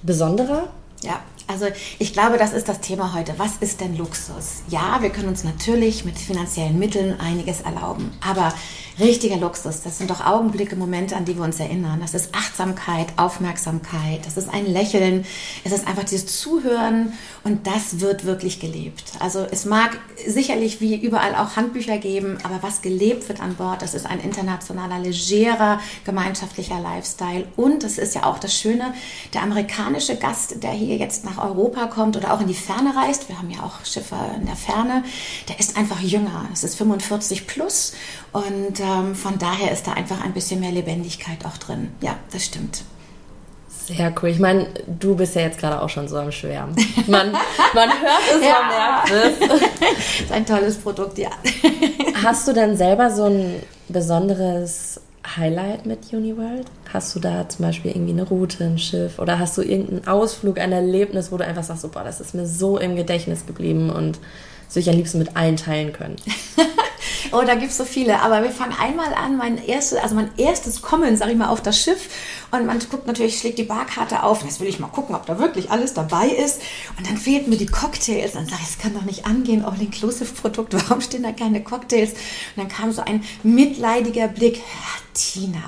besonderer. 0.03 0.69
Ja, 1.03 1.21
also 1.49 1.67
ich 1.99 2.13
glaube, 2.13 2.39
das 2.39 2.53
ist 2.53 2.69
das 2.69 2.81
Thema 2.81 3.15
heute. 3.15 3.35
Was 3.37 3.57
ist 3.59 3.81
denn 3.81 3.97
Luxus? 3.97 4.63
Ja, 4.69 4.99
wir 5.01 5.11
können 5.11 5.29
uns 5.29 5.43
natürlich 5.43 6.05
mit 6.05 6.19
finanziellen 6.19 6.79
Mitteln 6.79 7.19
einiges 7.19 7.63
erlauben, 7.63 8.13
aber 8.25 8.55
richtiger 8.99 9.37
Luxus. 9.37 9.83
Das 9.83 9.99
sind 9.99 10.11
doch 10.11 10.25
Augenblicke, 10.25 10.77
Momente, 10.77 11.17
an 11.17 11.25
die 11.25 11.37
wir 11.37 11.45
uns 11.45 11.61
erinnern. 11.61 12.01
Das 12.01 12.15
ist 12.15 12.35
Achtsamkeit, 12.35 13.09
Aufmerksamkeit, 13.17 14.27
das 14.27 14.37
ist 14.37 14.53
ein 14.53 14.67
Lächeln, 14.67 15.25
es 15.65 15.73
ist 15.73 15.87
einfach 15.87 16.05
dieses 16.05 16.41
Zuhören 16.41 17.13
und 17.45 17.67
das 17.67 18.01
wird 18.01 18.25
wirklich 18.25 18.61
gelebt. 18.61 19.13
Also 19.19 19.47
es 19.51 19.65
mag 19.65 19.99
sicherlich 20.27 20.81
wie 20.81 20.97
überall 20.97 21.35
auch 21.35 21.57
Handbücher 21.57 21.99
geben, 21.99 22.39
aber 22.43 22.63
was 22.63 22.83
gelebt 22.83 23.29
wird 23.29 23.41
an 23.41 23.55
Bord, 23.57 23.83
das 23.83 23.95
ist 23.95 24.07
ein 24.07 24.21
internationaler, 24.21 24.99
legerer, 24.99 25.81
gemeinschaftlicher 26.05 26.81
Lifestyle 26.81 27.47
und 27.57 27.83
das 27.83 27.99
ist 27.99 28.15
ja 28.15 28.25
auch 28.25 28.39
das 28.39 28.55
Schöne, 28.55 28.95
der 29.35 29.43
amerikanische 29.43 30.17
Gast, 30.17 30.63
der 30.63 30.73
hier 30.73 30.97
jetzt 30.97 31.25
nach 31.25 31.39
Europa 31.39 31.87
kommt 31.87 32.17
oder 32.17 32.33
auch 32.33 32.41
in 32.41 32.49
die 32.49 32.55
Ferne 32.55 32.95
reist, 32.97 33.29
wir 33.29 33.39
haben 33.39 33.51
ja 33.51 33.63
auch 33.63 33.85
Schiffe 33.85 34.17
in 34.39 34.47
der 34.47 34.57
Ferne, 34.57 35.05
der 35.49 35.59
ist 35.59 35.77
einfach 35.77 36.01
jünger. 36.01 36.49
Es 36.53 36.65
ist 36.65 36.77
45 36.77 37.47
plus 37.47 37.93
und 38.33 38.81
ähm, 38.81 39.15
von 39.15 39.39
daher 39.39 39.73
ist 39.73 39.87
da 39.87 39.93
einfach 39.93 40.23
ein 40.25 40.33
bisschen 40.33 40.61
mehr 40.61 40.73
Lebendigkeit 40.73 41.45
auch 41.45 41.57
drin. 41.57 41.91
Ja, 42.01 42.17
das 42.33 42.45
stimmt. 42.45 42.83
Sehr 43.69 44.13
cool. 44.23 44.29
Ich 44.29 44.39
meine, 44.39 44.69
du 44.87 45.17
bist 45.17 45.35
ja 45.35 45.43
jetzt 45.43 45.59
gerade 45.59 45.83
auch 45.83 45.89
schon 45.89 46.07
so 46.07 46.17
am 46.17 46.31
Schwärmen. 46.31 46.77
Man, 47.09 47.33
man 47.75 47.91
hört 47.91 48.23
es, 48.37 48.45
ja. 48.45 48.57
man 48.61 48.69
merkt 48.69 49.11
es. 49.11 49.49
das 49.49 50.21
ist 50.21 50.33
ein 50.33 50.47
tolles 50.47 50.77
Produkt, 50.77 51.19
ja. 51.19 51.31
Hast 52.23 52.47
du 52.47 52.53
denn 52.53 52.77
selber 52.77 53.11
so 53.11 53.25
ein 53.25 53.63
besonderes 53.89 55.01
Highlight 55.37 55.87
mit 55.87 56.13
Uniworld? 56.13 56.67
Hast 56.93 57.17
du 57.17 57.21
da 57.21 57.49
zum 57.49 57.65
Beispiel 57.65 57.91
irgendwie 57.91 58.13
eine 58.13 58.29
Route, 58.29 58.65
ein 58.65 58.79
Schiff 58.79 59.19
oder 59.19 59.39
hast 59.39 59.59
du 59.59 59.63
irgendeinen 59.63 60.07
Ausflug, 60.07 60.59
ein 60.59 60.73
Erlebnis, 60.73 61.33
wo 61.33 61.37
du 61.37 61.45
einfach 61.45 61.65
sagst, 61.65 61.83
so, 61.83 61.89
boah, 61.89 62.05
das 62.05 62.21
ist 62.21 62.35
mir 62.35 62.47
so 62.47 62.79
im 62.79 62.95
Gedächtnis 62.95 63.47
geblieben 63.47 63.91
und 63.91 64.19
das 64.67 64.77
würde 64.77 64.81
ich 64.81 64.91
am 64.91 64.97
liebsten 64.97 65.19
mit 65.19 65.37
allen 65.37 65.57
teilen 65.57 65.93
können? 65.93 66.17
Oh, 67.33 67.43
da 67.47 67.55
gibt 67.55 67.71
es 67.71 67.77
so 67.77 67.85
viele. 67.85 68.21
Aber 68.21 68.43
wir 68.43 68.51
fangen 68.51 68.75
einmal 68.79 69.15
an, 69.15 69.37
mein 69.37 69.65
erstes, 69.65 69.99
also 69.99 70.15
mein 70.15 70.31
erstes 70.37 70.83
Kommen, 70.83 71.17
sag 71.17 71.31
ich 71.31 71.37
mal, 71.37 71.49
auf 71.49 71.63
das 71.63 71.81
Schiff. 71.81 72.09
Und 72.51 72.67
man 72.67 72.79
guckt 72.91 73.07
natürlich, 73.07 73.39
schlägt 73.39 73.59
die 73.59 73.65
Barkarte 73.65 74.23
auf. 74.23 74.43
Jetzt 74.43 74.61
will 74.61 74.69
ich 74.69 74.81
mal 74.81 74.89
gucken, 74.89 75.15
ob 75.15 75.27
da 75.27 75.39
wirklich 75.39 75.71
alles 75.71 75.95
dabei 75.95 76.29
ist. 76.29 76.61
Und 76.99 77.09
dann 77.09 77.17
fehlten 77.17 77.51
mir 77.51 77.57
die 77.57 77.67
Cocktails. 77.67 78.35
Und 78.35 78.43
dann 78.43 78.47
sage 78.47 78.63
ich, 78.63 78.69
das 78.69 78.79
kann 78.79 78.95
doch 78.95 79.05
nicht 79.05 79.27
angehen, 79.27 79.65
All-Inclusive-Produkt. 79.65 80.75
Warum 80.89 81.01
stehen 81.01 81.23
da 81.23 81.33
keine 81.33 81.63
Cocktails? 81.63 82.11
Und 82.11 82.19
dann 82.57 82.69
kam 82.69 82.91
so 82.93 83.03
ein 83.03 83.25
mitleidiger 83.43 84.29
Blick. 84.29 84.61
Tina, 85.13 85.59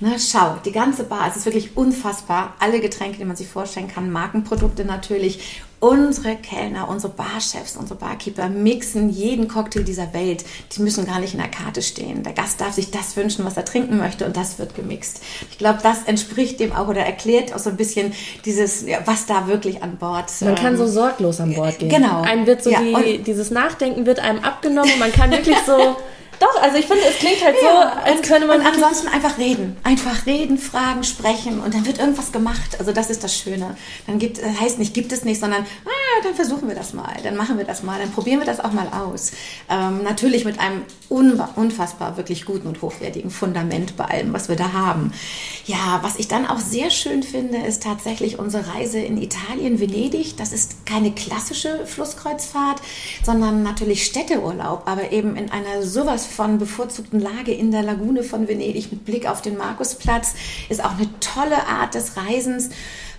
ne, 0.00 0.16
schau, 0.18 0.58
die 0.64 0.72
ganze 0.72 1.04
Bar, 1.04 1.26
es 1.28 1.36
ist 1.36 1.46
wirklich 1.46 1.76
unfassbar. 1.76 2.54
Alle 2.58 2.80
Getränke, 2.80 3.16
die 3.16 3.24
man 3.24 3.34
sich 3.34 3.48
vorstellen 3.48 3.88
kann, 3.88 4.10
Markenprodukte 4.10 4.84
natürlich 4.84 5.62
unsere 5.80 6.36
Kellner, 6.36 6.88
unsere 6.88 7.12
Barchefs, 7.12 7.76
unsere 7.76 7.98
Barkeeper 7.98 8.48
mixen 8.48 9.08
jeden 9.08 9.48
Cocktail 9.48 9.82
dieser 9.82 10.12
Welt. 10.12 10.44
Die 10.76 10.82
müssen 10.82 11.06
gar 11.06 11.20
nicht 11.20 11.32
in 11.32 11.40
der 11.40 11.48
Karte 11.48 11.80
stehen. 11.80 12.22
Der 12.22 12.34
Gast 12.34 12.60
darf 12.60 12.74
sich 12.74 12.90
das 12.90 13.16
wünschen, 13.16 13.46
was 13.46 13.56
er 13.56 13.64
trinken 13.64 13.96
möchte 13.96 14.26
und 14.26 14.36
das 14.36 14.58
wird 14.58 14.74
gemixt. 14.74 15.22
Ich 15.50 15.58
glaube, 15.58 15.78
das 15.82 16.04
entspricht 16.04 16.60
dem 16.60 16.72
auch 16.72 16.88
oder 16.88 17.00
erklärt 17.00 17.54
auch 17.54 17.58
so 17.58 17.70
ein 17.70 17.76
bisschen 17.76 18.12
dieses, 18.44 18.86
ja, 18.86 18.98
was 19.06 19.24
da 19.24 19.46
wirklich 19.46 19.82
an 19.82 19.96
Bord. 19.96 20.30
Man 20.40 20.50
ähm, 20.50 20.54
kann 20.56 20.76
so 20.76 20.84
ähm, 20.84 20.90
sorglos 20.90 21.40
an 21.40 21.54
Bord 21.54 21.78
gehen. 21.78 21.88
Genau. 21.88 22.20
Einem 22.20 22.46
wird 22.46 22.62
so 22.62 22.70
ja, 22.70 22.80
die, 22.80 23.18
dieses 23.22 23.50
Nachdenken 23.50 24.04
wird 24.04 24.20
einem 24.20 24.40
abgenommen. 24.44 24.98
Man 24.98 25.12
kann 25.12 25.30
wirklich 25.30 25.56
so 25.66 25.96
Doch, 26.40 26.59
also 26.60 26.76
ich 26.76 26.86
finde, 26.86 27.04
es 27.08 27.16
klingt 27.16 27.44
halt 27.44 27.56
ja, 27.62 27.70
so, 27.70 28.10
als 28.10 28.22
könnte 28.22 28.46
man. 28.46 28.60
Und 28.60 28.66
ansonsten 28.66 29.08
einfach 29.08 29.38
reden. 29.38 29.76
Einfach 29.82 30.26
reden, 30.26 30.58
fragen, 30.58 31.04
sprechen 31.04 31.60
und 31.60 31.74
dann 31.74 31.86
wird 31.86 31.98
irgendwas 31.98 32.32
gemacht. 32.32 32.78
Also 32.78 32.92
das 32.92 33.10
ist 33.10 33.24
das 33.24 33.36
Schöne. 33.36 33.76
Dann 34.06 34.18
gibt, 34.18 34.38
äh, 34.38 34.42
heißt 34.60 34.78
nicht, 34.78 34.94
gibt 34.94 35.12
es 35.12 35.24
nicht, 35.24 35.40
sondern 35.40 35.62
ah, 35.62 36.22
dann 36.22 36.34
versuchen 36.34 36.68
wir 36.68 36.74
das 36.74 36.92
mal, 36.92 37.16
dann 37.22 37.36
machen 37.36 37.58
wir 37.58 37.64
das 37.64 37.82
mal, 37.82 37.98
dann 37.98 38.10
probieren 38.12 38.40
wir 38.40 38.46
das 38.46 38.60
auch 38.60 38.72
mal 38.72 38.88
aus. 38.88 39.32
Ähm, 39.68 40.02
natürlich 40.02 40.44
mit 40.44 40.58
einem 40.58 40.82
unfassbar 41.08 42.16
wirklich 42.16 42.44
guten 42.44 42.68
und 42.68 42.82
hochwertigen 42.82 43.30
Fundament 43.30 43.96
bei 43.96 44.04
allem, 44.04 44.32
was 44.32 44.48
wir 44.48 44.56
da 44.56 44.72
haben. 44.72 45.12
Ja, 45.66 46.00
was 46.02 46.16
ich 46.16 46.28
dann 46.28 46.46
auch 46.46 46.58
sehr 46.58 46.90
schön 46.90 47.22
finde, 47.22 47.58
ist 47.58 47.82
tatsächlich 47.82 48.38
unsere 48.38 48.74
Reise 48.74 48.98
in 48.98 49.20
Italien, 49.20 49.80
Venedig. 49.80 50.36
Das 50.36 50.52
ist 50.52 50.86
keine 50.86 51.12
klassische 51.12 51.86
Flusskreuzfahrt, 51.86 52.80
sondern 53.24 53.62
natürlich 53.62 54.04
Städteurlaub, 54.04 54.82
aber 54.86 55.12
eben 55.12 55.36
in 55.36 55.50
einer 55.50 55.82
sowas 55.82 56.26
von 56.26 56.49
bevorzugten 56.58 57.20
Lage 57.20 57.52
in 57.52 57.70
der 57.70 57.82
Lagune 57.82 58.22
von 58.22 58.48
Venedig 58.48 58.90
mit 58.90 59.04
Blick 59.04 59.28
auf 59.28 59.42
den 59.42 59.56
Markusplatz. 59.56 60.34
Ist 60.68 60.84
auch 60.84 60.96
eine 60.96 61.08
tolle 61.20 61.66
Art 61.66 61.94
des 61.94 62.16
Reisens. 62.16 62.70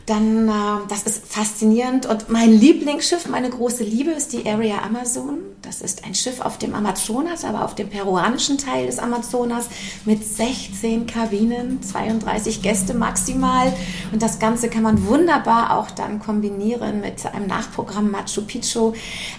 Dann, 0.05 0.47
äh, 0.47 0.51
das 0.89 1.03
ist 1.03 1.25
faszinierend. 1.27 2.05
Und 2.05 2.29
mein 2.29 2.51
Lieblingsschiff, 2.51 3.27
meine 3.27 3.49
große 3.49 3.83
Liebe, 3.83 4.11
ist 4.11 4.33
die 4.33 4.47
Area 4.47 4.81
Amazon. 4.83 5.39
Das 5.61 5.81
ist 5.81 6.05
ein 6.05 6.15
Schiff 6.15 6.41
auf 6.41 6.57
dem 6.57 6.73
Amazonas, 6.73 7.45
aber 7.45 7.63
auf 7.63 7.75
dem 7.75 7.89
peruanischen 7.89 8.57
Teil 8.57 8.87
des 8.87 8.97
Amazonas 8.97 9.67
mit 10.05 10.25
16 10.25 11.05
Kabinen, 11.05 11.83
32 11.83 12.61
Gäste 12.61 12.93
maximal. 12.93 13.71
Und 14.11 14.21
das 14.21 14.39
Ganze 14.39 14.69
kann 14.69 14.83
man 14.83 15.05
wunderbar 15.05 15.77
auch 15.77 15.91
dann 15.91 16.19
kombinieren 16.19 17.01
mit 17.01 17.25
einem 17.25 17.47
Nachprogramm 17.47 18.09
Machu 18.09 18.41
Picchu. 18.41 18.93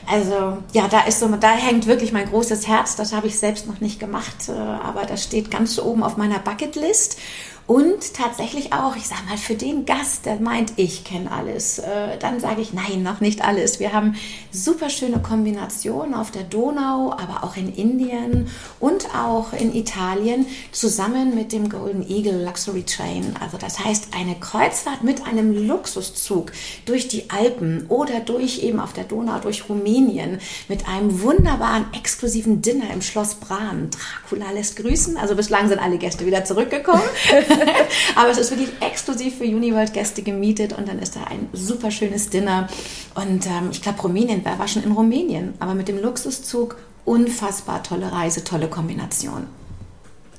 Also, 0.06 0.58
ja, 0.72 0.86
da 0.88 1.02
ist 1.02 1.20
so, 1.20 1.28
da 1.28 1.50
hängt 1.50 1.86
wirklich 1.86 2.12
mein 2.12 2.28
großes 2.28 2.68
Herz. 2.68 2.94
Das 2.94 3.12
habe 3.12 3.26
ich 3.26 3.38
selbst 3.38 3.66
noch 3.66 3.80
nicht 3.80 3.98
gemacht, 3.98 4.48
äh, 4.48 4.52
aber 4.52 5.06
das 5.06 5.24
steht 5.24 5.50
ganz 5.50 5.78
oben 5.78 6.02
auf 6.04 6.16
meiner 6.16 6.38
Bucketlist. 6.38 7.18
Und 7.66 8.14
tatsächlich 8.14 8.72
auch, 8.72 8.96
ich 8.96 9.06
sag 9.06 9.26
mal, 9.28 9.36
für 9.36 9.54
den 9.54 9.86
Gast, 9.86 10.26
der 10.26 10.40
meint, 10.40 10.72
ich 10.76 11.04
kenne 11.04 11.30
alles, 11.30 11.78
äh, 11.78 12.18
dann 12.18 12.40
sage 12.40 12.60
ich, 12.60 12.72
nein, 12.72 13.02
noch 13.02 13.20
nicht 13.20 13.42
alles. 13.44 13.78
Wir 13.78 13.92
haben 13.92 14.16
super 14.50 14.90
schöne 14.90 15.20
Kombinationen 15.20 16.14
auf 16.14 16.30
der 16.30 16.42
Donau, 16.42 17.12
aber 17.12 17.44
auch 17.44 17.56
in 17.56 17.72
Indien 17.72 18.48
und 18.80 19.14
auch 19.14 19.52
in 19.52 19.74
Italien 19.74 20.46
zusammen 20.72 21.34
mit 21.34 21.52
dem 21.52 21.68
Golden 21.68 22.08
Eagle 22.08 22.44
Luxury 22.44 22.82
Train. 22.82 23.36
Also 23.40 23.58
das 23.58 23.78
heißt 23.78 24.08
eine 24.18 24.34
Kreuzfahrt 24.34 25.04
mit 25.04 25.26
einem 25.26 25.66
Luxuszug 25.66 26.52
durch 26.84 27.08
die 27.08 27.30
Alpen 27.30 27.86
oder 27.88 28.20
durch 28.20 28.62
eben 28.62 28.80
auf 28.80 28.92
der 28.92 29.04
Donau 29.04 29.38
durch 29.38 29.68
Rumänien 29.68 30.40
mit 30.68 30.88
einem 30.88 31.22
wunderbaren 31.22 31.86
exklusiven 31.96 32.60
Dinner 32.60 32.92
im 32.92 33.02
Schloss 33.02 33.34
Bran. 33.34 33.90
Dracula 33.90 34.50
lässt 34.52 34.76
grüßen. 34.76 35.16
Also 35.16 35.36
bislang 35.36 35.68
sind 35.68 35.78
alle 35.78 35.98
Gäste 35.98 36.26
wieder 36.26 36.44
zurückgekommen. 36.44 37.02
Aber 38.16 38.30
es 38.30 38.38
ist 38.38 38.50
wirklich 38.50 38.70
exklusiv 38.80 39.38
für 39.38 39.44
Uniworld-Gäste 39.44 40.22
gemietet 40.22 40.72
und 40.72 40.88
dann 40.88 40.98
ist 40.98 41.16
da 41.16 41.24
ein 41.24 41.48
super 41.52 41.90
schönes 41.90 42.30
Dinner. 42.30 42.68
Und 43.14 43.46
ähm, 43.46 43.68
ich 43.70 43.82
glaube, 43.82 44.00
Rumänien, 44.00 44.40
wer 44.44 44.58
war 44.58 44.68
schon 44.68 44.84
in 44.84 44.92
Rumänien? 44.92 45.54
Aber 45.58 45.74
mit 45.74 45.88
dem 45.88 46.00
Luxuszug 46.00 46.76
unfassbar 47.04 47.82
tolle 47.82 48.12
Reise, 48.12 48.44
tolle 48.44 48.68
Kombination. 48.68 49.46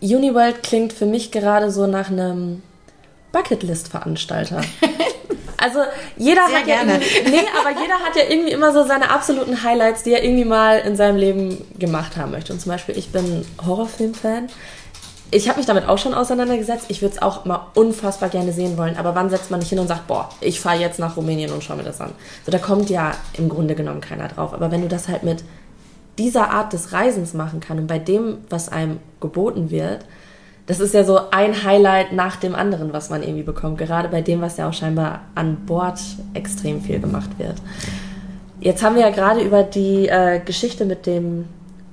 Uniworld 0.02 0.64
klingt 0.64 0.94
für 0.94 1.06
mich 1.06 1.32
gerade 1.32 1.72
so 1.72 1.88
nach 1.88 2.10
einem 2.10 2.62
Bucketlist-Veranstalter. 3.32 4.62
Also 5.64 5.80
jeder 6.18 6.48
Sehr 6.48 6.60
hat 6.60 6.66
gerne. 6.66 6.94
ja 6.94 7.00
nee, 7.30 7.46
aber 7.58 7.70
jeder 7.70 7.94
hat 7.94 8.18
ja 8.18 8.24
irgendwie 8.28 8.52
immer 8.52 8.74
so 8.74 8.86
seine 8.86 9.10
absoluten 9.10 9.64
Highlights, 9.64 10.04
die 10.04 10.12
er 10.12 10.22
irgendwie 10.22 10.44
mal 10.44 10.80
in 10.80 10.98
seinem 10.98 11.16
Leben 11.16 11.66
gemacht 11.80 12.18
haben 12.18 12.32
möchte. 12.32 12.52
Und 12.52 12.60
zum 12.60 12.74
Beispiel, 12.74 12.98
ich 12.98 13.14
bin 13.14 13.46
Horrorfilm-Fan 13.66 14.50
ich 15.34 15.50
habe 15.50 15.58
mich 15.58 15.66
damit 15.66 15.88
auch 15.88 15.98
schon 15.98 16.14
auseinandergesetzt. 16.14 16.86
Ich 16.90 17.02
würde 17.02 17.16
es 17.16 17.22
auch 17.22 17.46
mal 17.46 17.68
unfassbar 17.74 18.30
gerne 18.30 18.54
sehen 18.54 18.78
wollen. 18.78 18.98
Aber 18.98 19.16
wann 19.16 19.30
setzt 19.30 19.52
man 19.52 19.60
nicht 19.60 19.70
hin 19.70 19.80
und 19.80 19.88
sagt, 19.88 20.08
boah, 20.08 20.30
ich 20.42 20.60
fahre 20.60 20.80
jetzt 20.80 21.00
nach 21.00 21.18
Rumänien 21.18 21.52
und 21.52 21.64
schaue 21.64 21.78
mir 21.78 21.84
das 21.84 22.00
an? 22.02 22.12
So, 22.46 22.52
da 22.52 22.60
kommt 22.60 22.90
ja 22.90 23.14
im 23.38 23.50
Grunde 23.50 23.76
genommen 23.76 24.02
keiner 24.02 24.28
drauf. 24.28 24.54
Aber 24.54 24.72
wenn 24.72 24.82
du 24.82 24.88
das 24.88 25.08
halt 25.08 25.24
mit 25.24 25.44
dieser 26.18 26.52
Art 26.52 26.74
des 26.74 26.94
Reisens 26.94 27.34
machen 27.34 27.60
kannst 27.60 27.82
und 27.82 27.88
bei 27.88 28.00
dem, 28.00 28.38
was 28.50 28.70
einem 28.70 29.00
geboten 29.20 29.72
wird, 29.72 30.06
das 30.68 30.80
ist 30.80 30.94
ja 30.94 31.04
so 31.04 31.20
ein 31.32 31.64
Highlight 31.64 32.14
nach 32.14 32.38
dem 32.38 32.56
anderen, 32.56 32.94
was 32.94 33.10
man 33.10 33.24
irgendwie 33.24 33.44
bekommt. 33.44 33.80
Gerade 33.80 34.10
bei 34.10 34.22
dem, 34.22 34.40
was 34.42 34.58
ja 34.58 34.70
auch 34.70 34.74
scheinbar 34.74 35.22
an 35.36 35.66
Bord 35.66 36.00
extrem 36.34 36.82
viel 36.82 37.00
gemacht 37.00 37.32
wird. 37.38 37.56
Jetzt 38.60 38.82
haben 38.84 38.96
wir 38.96 39.02
ja 39.02 39.10
gerade 39.10 39.42
über 39.42 39.64
die 39.64 40.08
äh, 40.08 40.40
Geschichte 40.40 40.86
mit 40.86 41.06
dem 41.06 41.46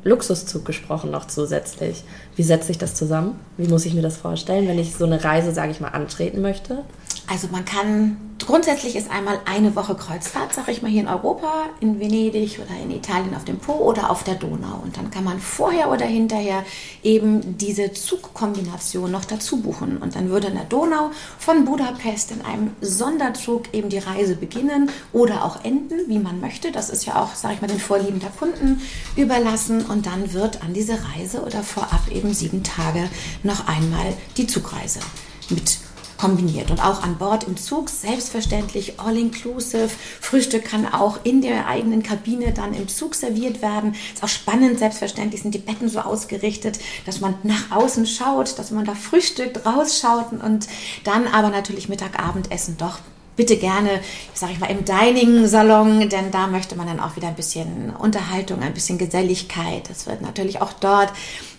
Luxuszug 0.05 0.65
gesprochen 0.65 1.11
noch 1.11 1.27
zusätzlich. 1.27 2.05
Wie 2.37 2.43
setzt 2.43 2.67
sich 2.67 2.79
das 2.79 2.95
zusammen? 2.95 3.39
Wie 3.57 3.69
muss 3.69 3.87
ich 3.87 3.95
mir 3.95 4.03
das 4.03 4.17
vorstellen, 4.17 4.67
wenn 4.69 4.79
ich 4.79 4.95
so 4.95 5.05
eine 5.05 5.23
Reise, 5.23 5.53
sage 5.53 5.73
ich 5.73 5.81
mal, 5.81 5.89
antreten 5.89 6.41
möchte? 6.41 6.85
Also 7.27 7.49
man 7.49 7.65
kann, 7.65 8.17
grundsätzlich 8.51 8.97
ist 8.97 9.09
einmal 9.13 9.39
eine 9.45 9.77
Woche 9.77 9.95
Kreuzfahrt, 9.95 10.53
sage 10.53 10.73
ich 10.73 10.83
mal, 10.83 10.91
hier 10.91 11.03
in 11.03 11.09
Europa, 11.09 11.67
in 11.79 12.01
Venedig 12.01 12.59
oder 12.59 12.77
in 12.83 12.91
Italien 12.91 13.37
auf 13.37 13.45
dem 13.45 13.59
Po 13.59 13.75
oder 13.75 14.11
auf 14.11 14.25
der 14.25 14.35
Donau. 14.35 14.81
Und 14.83 14.97
dann 14.97 15.11
kann 15.13 15.23
man 15.23 15.39
vorher 15.39 15.89
oder 15.89 16.05
hinterher 16.05 16.65
eben 17.05 17.57
diese 17.59 17.93
Zugkombination 17.93 19.13
noch 19.13 19.25
dazu 19.25 19.59
buchen. 19.59 19.99
Und 19.99 20.17
dann 20.17 20.31
würde 20.31 20.49
in 20.49 20.55
der 20.55 20.65
Donau 20.65 21.13
von 21.39 21.65
Budapest 21.65 22.33
in 22.33 22.45
einem 22.45 22.73
Sonderzug 22.81 23.73
eben 23.73 23.89
die 23.89 23.99
Reise 23.99 24.35
beginnen 24.35 24.91
oder 25.13 25.45
auch 25.45 25.65
enden, 25.65 26.09
wie 26.09 26.19
man 26.19 26.41
möchte. 26.41 26.73
Das 26.73 26.91
ist 26.91 27.07
ja 27.07 27.23
auch, 27.23 27.37
sage 27.37 27.55
ich 27.55 27.61
mal, 27.61 27.69
den 27.69 27.79
Vorlieben 27.79 28.19
der 28.19 28.31
Kunden 28.31 28.83
überlassen. 29.15 29.87
Und 29.87 30.07
dann 30.07 30.33
wird 30.33 30.61
an 30.65 30.75
diese 30.75 30.99
Reise 31.15 31.43
oder 31.43 31.63
vorab 31.63 32.11
eben 32.11 32.35
sieben 32.35 32.65
Tage 32.65 33.09
noch 33.45 33.69
einmal 33.69 34.13
die 34.37 34.49
Zugreise 34.49 34.99
mit 35.51 35.79
kombiniert. 36.21 36.71
Und 36.71 36.81
auch 36.81 37.03
an 37.03 37.17
Bord 37.17 37.45
im 37.45 37.57
Zug, 37.57 37.89
selbstverständlich 37.89 39.01
all-inclusive. 39.01 39.91
Frühstück 40.21 40.65
kann 40.65 40.87
auch 40.87 41.21
in 41.25 41.41
der 41.41 41.67
eigenen 41.67 42.03
Kabine 42.03 42.53
dann 42.53 42.75
im 42.75 42.89
Zug 42.89 43.15
serviert 43.15 43.63
werden. 43.63 43.95
Ist 44.13 44.23
auch 44.23 44.29
spannend, 44.29 44.79
selbstverständlich 44.79 45.43
sind 45.43 45.55
die 45.55 45.59
Betten 45.59 45.89
so 45.89 46.01
ausgerichtet, 46.01 46.79
dass 47.07 47.21
man 47.21 47.35
nach 47.43 47.71
außen 47.71 48.07
schaut, 48.07 48.59
dass 48.59 48.71
man 48.71 48.85
da 48.85 48.95
frühstückt, 48.95 49.65
rausschaut 49.65 50.33
und 50.33 50.69
dann 51.05 51.27
aber 51.27 51.49
natürlich 51.49 51.89
Mittag, 51.89 52.19
Abendessen 52.19 52.77
doch 52.77 52.99
bitte 53.41 53.57
gerne, 53.57 54.03
sage 54.35 54.53
ich 54.53 54.61
mal, 54.61 54.67
im 54.67 54.85
Dining-Salon, 54.85 56.11
denn 56.11 56.31
da 56.31 56.47
möchte 56.47 56.77
man 56.77 56.87
dann 56.87 57.01
auch 57.01 57.17
wieder 57.17 57.29
ein 57.29 57.37
bisschen 57.37 57.89
Unterhaltung, 57.97 58.61
ein 58.61 58.75
bisschen 58.75 58.99
Geselligkeit. 58.99 59.89
Es 59.89 60.07
wird 60.07 60.21
natürlich 60.21 60.61
auch 60.61 60.75
dort 60.75 61.11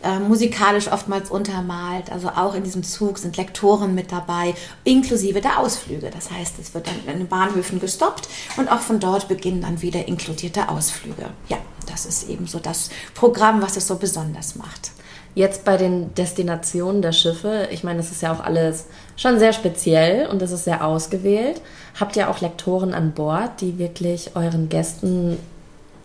äh, 0.03 0.19
musikalisch 0.19 0.91
oftmals 0.91 1.31
untermalt. 1.31 2.11
Also 2.11 2.29
auch 2.29 2.53
in 2.53 2.63
diesem 2.63 2.83
Zug 2.83 3.17
sind 3.17 3.35
Lektoren 3.35 3.95
mit 3.95 4.11
dabei, 4.11 4.53
inklusive 4.83 5.41
der 5.41 5.57
Ausflüge. 5.57 6.11
Das 6.11 6.29
heißt, 6.29 6.59
es 6.59 6.75
wird 6.75 6.85
dann 6.85 7.11
in 7.11 7.17
den 7.21 7.27
Bahnhöfen 7.27 7.79
gestoppt 7.79 8.29
und 8.57 8.71
auch 8.71 8.81
von 8.81 8.99
dort 8.99 9.27
beginnen 9.27 9.61
dann 9.61 9.81
wieder 9.81 10.07
inkludierte 10.07 10.69
Ausflüge. 10.69 11.31
Ja, 11.49 11.57
das 11.89 12.05
ist 12.05 12.29
eben 12.29 12.45
so 12.45 12.59
das 12.59 12.91
Programm, 13.15 13.63
was 13.63 13.75
es 13.75 13.87
so 13.87 13.95
besonders 13.95 14.55
macht. 14.55 14.91
Jetzt 15.33 15.63
bei 15.63 15.77
den 15.77 16.13
Destinationen 16.13 17.01
der 17.01 17.13
Schiffe, 17.13 17.69
ich 17.71 17.83
meine, 17.83 17.97
das 17.97 18.11
ist 18.11 18.21
ja 18.21 18.31
auch 18.33 18.41
alles 18.41 18.85
schon 19.15 19.39
sehr 19.39 19.53
speziell 19.53 20.27
und 20.27 20.41
das 20.41 20.51
ist 20.51 20.65
sehr 20.65 20.85
ausgewählt. 20.85 21.61
Habt 21.99 22.15
ihr 22.15 22.29
auch 22.29 22.41
Lektoren 22.41 22.93
an 22.93 23.11
Bord, 23.11 23.61
die 23.61 23.77
wirklich 23.77 24.31
euren 24.35 24.69
Gästen 24.69 25.37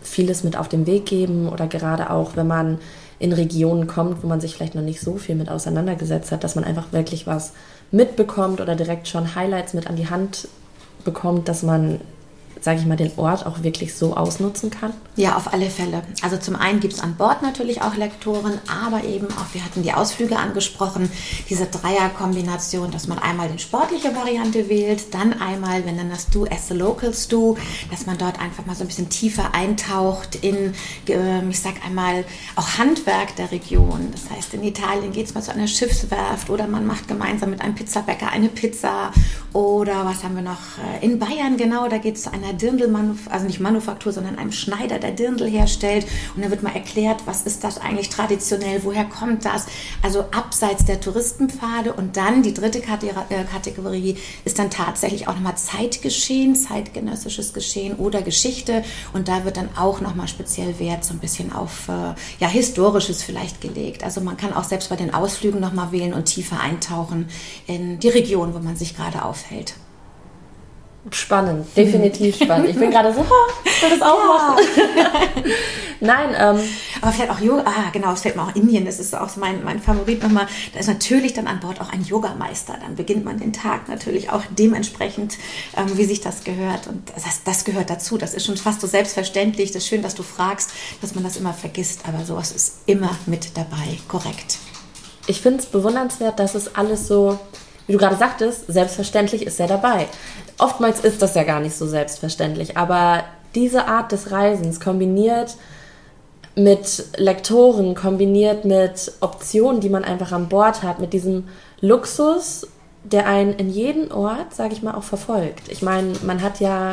vieles 0.03 0.45
mit 0.45 0.57
auf 0.57 0.69
den 0.69 0.87
Weg 0.87 1.07
geben 1.07 1.49
oder 1.49 1.67
gerade 1.67 2.11
auch, 2.11 2.37
wenn 2.37 2.47
man 2.47 2.79
in 3.19 3.33
Regionen 3.33 3.87
kommt, 3.87 4.23
wo 4.23 4.27
man 4.27 4.41
sich 4.41 4.55
vielleicht 4.55 4.75
noch 4.75 4.83
nicht 4.83 5.01
so 5.01 5.17
viel 5.17 5.35
mit 5.35 5.49
auseinandergesetzt 5.49 6.33
hat, 6.33 6.45
dass 6.45 6.55
man 6.55 6.65
einfach 6.65 6.93
wirklich 6.93 7.27
was 7.27 7.53
mitbekommt 7.91 8.61
oder 8.61 8.77
direkt 8.77 9.09
schon 9.09 9.35
Highlights 9.35 9.75
mit 9.75 9.87
an 9.89 9.97
die 9.97 10.11
Hand 10.11 10.49
bekommt, 11.05 11.49
dass 11.49 11.63
man 11.63 12.01
sage 12.61 12.81
ich 12.81 12.87
mal, 12.87 12.97
den 12.97 13.13
Ort 13.17 13.47
auch 13.47 13.63
wirklich 13.63 13.95
so 13.95 14.17
ausnutzen 14.17 14.71
kann? 14.71 14.93
Ja, 15.17 15.37
auf 15.37 15.53
alle 15.53 15.71
Fälle. 15.71 16.03
Also 16.23 16.37
zum 16.37 16.57
einen 16.57 16.81
gibt 16.81 16.95
es 16.95 17.01
an 17.01 17.17
Bord 17.17 17.43
natürlich 17.43 17.83
auch 17.83 17.95
Lektoren, 17.97 18.59
aber 18.67 19.05
eben 19.05 19.27
auch, 19.29 19.55
wir 19.55 19.65
hatten 19.65 19.83
die 19.83 19.93
Ausflüge 19.93 20.37
angesprochen, 20.37 21.11
diese 21.49 21.67
Dreierkombination, 21.67 22.91
dass 22.91 23.09
man 23.09 23.19
einmal 23.19 23.49
die 23.49 23.59
sportliche 23.59 24.15
Variante 24.15 24.69
wählt, 24.69 25.15
dann 25.15 25.41
einmal, 25.41 25.87
wenn 25.87 25.97
dann 25.97 26.11
das 26.11 26.29
Du 26.29 26.45
as 26.47 26.69
the 26.69 26.75
Locals 26.75 27.29
Du, 27.29 27.57
dass 27.91 28.07
man 28.07 28.19
dort 28.19 28.41
einfach 28.41 28.67
mal 28.67 28.75
so 28.75 28.85
ein 28.85 28.89
bisschen 28.89 29.09
tiefer 29.09 29.55
eintaucht 29.55 30.37
in, 30.37 30.75
ähm, 31.09 31.51
ich 31.51 31.61
sag 31.61 31.75
einmal, 31.85 32.25
auch 32.57 32.79
Handwerk 32.79 33.37
der 33.37 33.53
Region. 33.53 34.09
Das 34.13 34.31
heißt, 34.31 34.55
in 34.55 34.63
Italien 34.63 35.13
geht 35.13 35.27
es 35.27 35.35
mal 35.35 35.43
zu 35.43 35.53
einer 35.53 35.69
Schiffswerft 35.69 36.51
oder 36.51 36.67
man 36.67 36.87
macht 36.87 37.09
gemeinsam 37.09 37.51
mit 37.51 37.61
einem 37.61 37.75
Pizzabäcker 37.75 38.31
eine 38.31 38.49
Pizza 38.49 39.13
oder 39.53 40.05
was 40.05 40.25
haben 40.25 40.35
wir 40.35 40.43
noch? 40.43 40.79
Äh, 41.01 41.05
in 41.05 41.19
Bayern, 41.19 41.57
genau, 41.57 41.89
da 41.89 41.99
geht 41.99 42.17
es 42.17 42.23
zu 42.23 42.33
einer 42.33 42.46
Dirndlmanufaktur, 42.53 43.33
also 43.33 43.47
nicht 43.47 43.61
Manufaktur, 43.61 44.13
sondern 44.13 44.39
einem 44.39 44.53
Schneider, 44.53 44.99
der 44.99 45.13
Dirndl 45.13 45.49
herstellt. 45.49 46.07
Und 46.35 46.45
da 46.45 46.51
wird 46.51 46.63
mal 46.63 46.75
erklärt, 46.75 47.23
was 47.27 47.43
ist 47.43 47.65
das 47.65 47.79
eigentlich 47.79 48.09
traditionell, 48.09 48.85
woher 48.85 49.05
kommt 49.05 49.45
das? 49.45 49.67
Also 50.03 50.21
abseits 50.33 50.85
der 50.85 51.01
Touristenpfade. 51.01 51.93
Und 51.93 52.17
dann 52.17 52.43
die 52.43 52.55
dritte 52.55 52.79
äh, 52.79 53.45
Kategorie 53.45 54.17
ist 54.45 54.59
dann 54.59 54.71
tatsächlich 54.71 55.29
auch 55.29 55.35
nochmal 55.35 55.57
Zeitgeschehen, 55.57 56.55
zeitgenössisches 56.55 57.53
Geschehen 57.53 57.97
oder 57.97 58.23
Geschichte. 58.23 58.83
Und 59.13 59.29
da 59.29 59.45
wird 59.45 59.57
dann 59.57 59.69
auch 59.77 60.01
nochmal 60.01 60.29
speziell 60.29 60.79
Wert 60.79 61.05
so 61.05 61.15
ein 61.15 61.21
bisschen 61.21 61.53
auf 61.53 61.89
äh, 61.89 62.15
ja, 62.39 62.49
Historisches 62.49 63.23
vielleicht 63.23 63.61
gelegt. 63.61 64.05
Also 64.05 64.21
man 64.21 64.37
kann 64.37 64.53
auch 64.53 64.65
selbst 64.65 64.89
bei 64.89 64.97
den 64.97 65.13
Ausflügen 65.13 65.61
nochmal 65.61 65.93
wählen 65.93 66.15
und 66.15 66.25
tiefer 66.25 66.61
eintauchen 66.61 67.29
in 67.67 67.99
die 67.99 68.09
Region, 68.09 68.55
wo 68.55 68.59
man 68.59 68.77
sich 68.77 68.97
gerade 68.97 69.25
aufhält. 69.25 69.75
Spannend, 71.11 71.67
definitiv 71.77 72.37
spannend. 72.37 72.69
Ich 72.69 72.77
bin 72.77 72.91
gerade 72.91 73.15
so, 73.15 73.25
ich 73.65 73.83
will 73.83 73.91
das 73.91 74.03
auch 74.03 74.19
ja. 74.19 74.27
machen. 74.27 74.65
Nein, 76.01 76.35
ähm. 76.37 76.69
Aber 77.01 77.13
vielleicht 77.13 77.31
auch 77.31 77.41
Yoga, 77.41 77.65
ah, 77.67 77.91
genau, 77.93 78.13
es 78.13 78.23
fällt 78.23 78.37
mir 78.37 78.43
auch 78.43 78.55
Indien, 78.55 78.85
das 78.85 78.99
ist 78.99 79.15
auch 79.15 79.29
so 79.29 79.39
mein, 79.39 79.63
mein 79.63 79.81
Favorit 79.81 80.23
nochmal. 80.23 80.47
Da 80.73 80.81
ist 80.81 80.89
natürlich 80.89 81.33
dann 81.33 81.47
an 81.47 81.61
Bord 81.61 81.81
auch 81.81 81.93
ein 81.93 82.03
Yogameister. 82.03 82.77
Dann 82.81 82.97
beginnt 82.97 83.25
man 83.25 83.39
den 83.39 83.53
Tag 83.53 83.89
natürlich 83.89 84.31
auch 84.31 84.43
dementsprechend, 84.51 85.37
ähm, 85.77 85.97
wie 85.97 86.05
sich 86.05 86.21
das 86.21 86.43
gehört. 86.43 86.87
Und 86.89 87.13
das, 87.15 87.43
das 87.45 87.65
gehört 87.65 87.91
dazu. 87.91 88.19
Das 88.19 88.35
ist 88.35 88.47
schon 88.47 88.57
fast 88.57 88.81
so 88.81 88.87
selbstverständlich. 88.87 89.71
Das 89.71 89.83
ist 89.83 89.89
schön, 89.89 90.03
dass 90.03 90.15
du 90.15 90.23
fragst, 90.23 90.71
dass 91.01 91.15
man 91.15 91.23
das 91.23 91.37
immer 91.37 91.53
vergisst. 91.53 92.03
Aber 92.09 92.25
sowas 92.25 92.51
ist 92.51 92.79
immer 92.87 93.11
mit 93.27 93.57
dabei, 93.57 93.99
korrekt. 94.09 94.59
Ich 95.29 95.41
finde 95.41 95.61
es 95.61 95.67
bewundernswert, 95.67 96.39
dass 96.39 96.55
es 96.55 96.75
alles 96.75 97.07
so 97.07 97.39
wie 97.87 97.93
du 97.93 97.99
gerade 97.99 98.17
sagtest, 98.17 98.67
selbstverständlich 98.67 99.47
ist 99.47 99.61
er 99.61 99.67
dabei. 99.67 100.07
Oftmals 100.59 101.01
ist 101.01 101.23
das 101.23 101.35
ja 101.35 101.45
gar 101.45 101.61
nicht 101.61 101.77
so 101.77 101.87
selbstverständlich, 101.87 102.77
aber 102.77 103.25
diese 103.55 103.87
Art 103.87 104.13
des 104.13 104.31
Reisens 104.31 104.81
kombiniert 104.81 105.57
mit 106.57 107.05
Lektoren, 107.17 107.95
kombiniert 107.95 108.65
mit 108.65 109.13
Optionen, 109.21 109.81
die 109.81 109.91
man 109.91 110.05
einfach 110.05 110.33
an 110.33 110.49
Bord 110.49 110.83
hat, 110.83 111.01
mit 111.01 111.13
diesem 111.13 111.49
Luxus, 111.81 112.67
der 113.05 113.27
einen 113.27 113.55
in 113.55 113.71
jeden 113.71 114.11
Ort, 114.11 114.55
sage 114.55 114.73
ich 114.73 114.83
mal, 114.83 114.95
auch 114.95 115.03
verfolgt. 115.03 115.69
Ich 115.69 115.83
meine, 115.83 116.13
man 116.25 116.43
hat 116.43 116.61
ja 116.61 116.93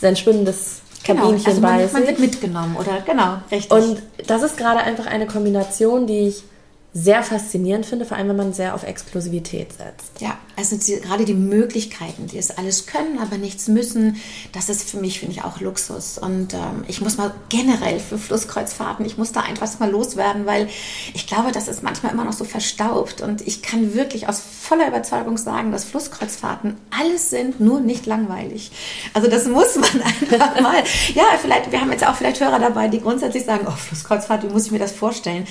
sein 0.00 0.16
schwimmendes 0.16 0.82
Kabinchen 1.04 1.36
genau, 1.36 1.46
also 1.46 1.60
man, 1.60 1.76
bei 1.76 1.84
sich. 1.84 1.92
Man 1.92 2.06
wird 2.06 2.18
mitgenommen, 2.20 2.76
oder? 2.76 3.00
Genau, 3.04 3.38
richtig. 3.50 3.72
Und 3.72 4.02
das 4.26 4.42
ist 4.42 4.56
gerade 4.56 4.80
einfach 4.80 5.06
eine 5.06 5.26
Kombination, 5.26 6.06
die 6.06 6.28
ich 6.28 6.44
sehr 6.94 7.22
faszinierend 7.22 7.86
finde, 7.86 8.04
vor 8.04 8.18
allem 8.18 8.28
wenn 8.28 8.36
man 8.36 8.52
sehr 8.52 8.74
auf 8.74 8.82
Exklusivität 8.82 9.72
setzt. 9.72 10.20
Ja, 10.20 10.36
also 10.56 10.76
die, 10.76 11.00
gerade 11.00 11.24
die 11.24 11.34
Möglichkeiten, 11.34 12.26
die 12.26 12.36
es 12.36 12.50
alles 12.50 12.86
können, 12.86 13.18
aber 13.18 13.38
nichts 13.38 13.66
müssen, 13.68 14.16
das 14.52 14.68
ist 14.68 14.90
für 14.90 14.98
mich, 14.98 15.18
finde 15.18 15.34
ich, 15.34 15.42
auch 15.42 15.60
Luxus. 15.60 16.18
Und 16.18 16.52
ähm, 16.52 16.84
ich 16.88 17.00
muss 17.00 17.16
mal 17.16 17.32
generell 17.48 17.98
für 17.98 18.18
Flusskreuzfahrten, 18.18 19.06
ich 19.06 19.16
muss 19.16 19.32
da 19.32 19.40
einfach 19.40 19.78
mal 19.78 19.90
loswerden, 19.90 20.44
weil 20.44 20.68
ich 21.14 21.26
glaube, 21.26 21.50
das 21.50 21.66
ist 21.66 21.82
manchmal 21.82 22.12
immer 22.12 22.24
noch 22.24 22.34
so 22.34 22.44
verstaubt. 22.44 23.22
Und 23.22 23.46
ich 23.46 23.62
kann 23.62 23.94
wirklich 23.94 24.28
aus 24.28 24.42
voller 24.72 24.88
Überzeugung 24.88 25.36
sagen, 25.36 25.70
dass 25.70 25.84
Flusskreuzfahrten 25.84 26.78
alles 26.98 27.28
sind, 27.28 27.60
nur 27.60 27.80
nicht 27.80 28.06
langweilig. 28.06 28.70
Also 29.12 29.28
das 29.28 29.46
muss 29.46 29.76
man 29.76 30.00
einfach 30.30 30.60
mal. 30.62 30.82
Ja, 31.12 31.24
vielleicht, 31.38 31.70
wir 31.70 31.78
haben 31.78 31.92
jetzt 31.92 32.06
auch 32.06 32.14
vielleicht 32.14 32.40
Hörer 32.40 32.58
dabei, 32.58 32.88
die 32.88 32.98
grundsätzlich 32.98 33.44
sagen, 33.44 33.66
oh, 33.68 33.72
Flusskreuzfahrt, 33.72 34.44
wie 34.44 34.46
muss 34.46 34.64
ich 34.64 34.72
mir 34.72 34.78
das 34.78 34.92
vorstellen? 34.92 35.46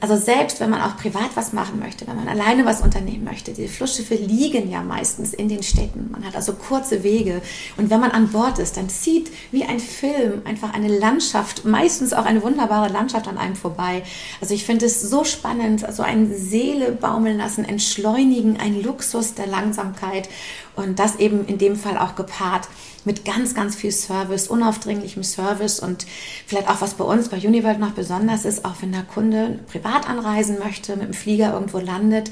Also 0.00 0.18
selbst 0.18 0.60
wenn 0.60 0.68
man 0.68 0.82
auch 0.82 0.98
privat 0.98 1.30
was 1.34 1.54
machen 1.54 1.78
möchte, 1.78 2.06
wenn 2.06 2.16
man 2.16 2.28
alleine 2.28 2.66
was 2.66 2.82
unternehmen 2.82 3.24
möchte, 3.24 3.52
die 3.52 3.68
Flussschiffe 3.68 4.16
liegen 4.16 4.70
ja 4.70 4.82
meistens 4.82 5.32
in 5.32 5.48
den 5.48 5.62
Städten. 5.62 6.10
Man 6.10 6.26
hat 6.26 6.36
also 6.36 6.52
kurze 6.52 7.02
Wege. 7.02 7.40
Und 7.78 7.88
wenn 7.88 8.00
man 8.00 8.10
an 8.10 8.28
Bord 8.28 8.58
ist, 8.58 8.76
dann 8.76 8.90
zieht 8.90 9.30
wie 9.50 9.64
ein 9.64 9.80
Film 9.80 10.42
einfach 10.44 10.74
eine 10.74 10.88
Landschaft, 10.88 11.64
meistens 11.64 12.12
auch 12.12 12.26
eine 12.26 12.42
wunderbare 12.42 12.92
Landschaft 12.92 13.28
an 13.28 13.38
einem 13.38 13.56
vorbei. 13.56 14.02
Also 14.42 14.52
ich 14.52 14.66
finde 14.66 14.84
es 14.84 15.00
so 15.00 15.24
spannend, 15.24 15.86
so 15.90 16.02
ein 16.02 16.34
Seele 16.36 16.92
baumeln 16.92 17.38
lassen, 17.38 17.64
entschleunigen, 17.64 18.57
ein 18.58 18.82
Luxus 18.82 19.34
der 19.34 19.46
Langsamkeit. 19.46 20.28
Und 20.76 20.98
das 20.98 21.16
eben 21.16 21.46
in 21.46 21.58
dem 21.58 21.76
Fall 21.76 21.98
auch 21.98 22.14
gepaart 22.14 22.68
mit 23.08 23.24
ganz, 23.24 23.54
ganz 23.54 23.74
viel 23.74 23.90
Service, 23.90 24.48
unaufdringlichem 24.48 25.24
Service 25.24 25.80
und 25.80 26.06
vielleicht 26.46 26.68
auch 26.68 26.82
was 26.82 26.92
bei 26.92 27.04
uns 27.04 27.30
bei 27.30 27.38
Uniworld 27.38 27.78
noch 27.78 27.92
besonders 27.92 28.44
ist, 28.44 28.66
auch 28.66 28.74
wenn 28.82 28.92
der 28.92 29.02
Kunde 29.02 29.60
privat 29.72 30.06
anreisen 30.06 30.58
möchte, 30.58 30.94
mit 30.94 31.06
dem 31.06 31.14
Flieger 31.14 31.54
irgendwo 31.54 31.78
landet, 31.78 32.30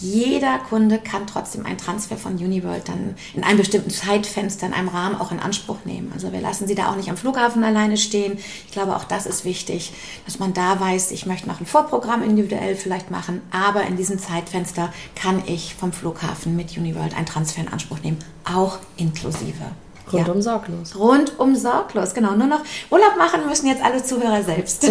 jeder 0.00 0.58
Kunde 0.58 0.98
kann 0.98 1.28
trotzdem 1.28 1.64
einen 1.64 1.78
Transfer 1.78 2.16
von 2.16 2.34
Uniworld 2.34 2.88
dann 2.88 3.14
in 3.34 3.44
einem 3.44 3.58
bestimmten 3.58 3.90
Zeitfenster, 3.90 4.66
in 4.66 4.72
einem 4.72 4.88
Rahmen 4.88 5.14
auch 5.14 5.30
in 5.30 5.38
Anspruch 5.38 5.78
nehmen. 5.84 6.10
Also 6.12 6.32
wir 6.32 6.40
lassen 6.40 6.66
sie 6.66 6.74
da 6.74 6.90
auch 6.90 6.96
nicht 6.96 7.08
am 7.08 7.16
Flughafen 7.16 7.62
alleine 7.62 7.96
stehen. 7.96 8.36
Ich 8.66 8.72
glaube, 8.72 8.96
auch 8.96 9.04
das 9.04 9.26
ist 9.26 9.44
wichtig, 9.44 9.92
dass 10.24 10.40
man 10.40 10.52
da 10.54 10.80
weiß, 10.80 11.12
ich 11.12 11.26
möchte 11.26 11.46
noch 11.46 11.60
ein 11.60 11.66
Vorprogramm 11.66 12.24
individuell 12.24 12.74
vielleicht 12.74 13.12
machen, 13.12 13.42
aber 13.52 13.84
in 13.84 13.96
diesem 13.96 14.18
Zeitfenster 14.18 14.92
kann 15.14 15.40
ich 15.46 15.76
vom 15.76 15.92
Flughafen 15.92 16.56
mit 16.56 16.76
Uniworld 16.76 17.16
einen 17.16 17.26
Transfer 17.26 17.60
in 17.60 17.68
Anspruch 17.68 18.00
nehmen, 18.00 18.18
auch 18.44 18.80
inklusive. 18.96 19.66
Rundum 20.12 20.36
ja. 20.36 20.42
sorglos. 20.42 20.96
Rundum 20.96 21.56
sorglos, 21.56 22.14
genau. 22.14 22.32
Nur 22.36 22.46
noch 22.46 22.60
Urlaub 22.90 23.16
machen 23.18 23.46
müssen 23.48 23.66
jetzt 23.66 23.82
alle 23.82 24.02
Zuhörer 24.02 24.42
selbst. 24.42 24.88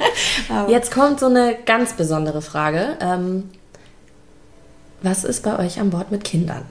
jetzt 0.68 0.92
kommt 0.92 1.20
so 1.20 1.26
eine 1.26 1.56
ganz 1.64 1.92
besondere 1.92 2.42
Frage. 2.42 2.96
Ähm, 3.00 3.50
was 5.02 5.24
ist 5.24 5.42
bei 5.42 5.58
euch 5.58 5.80
an 5.80 5.90
Bord 5.90 6.10
mit 6.10 6.24
Kindern? 6.24 6.64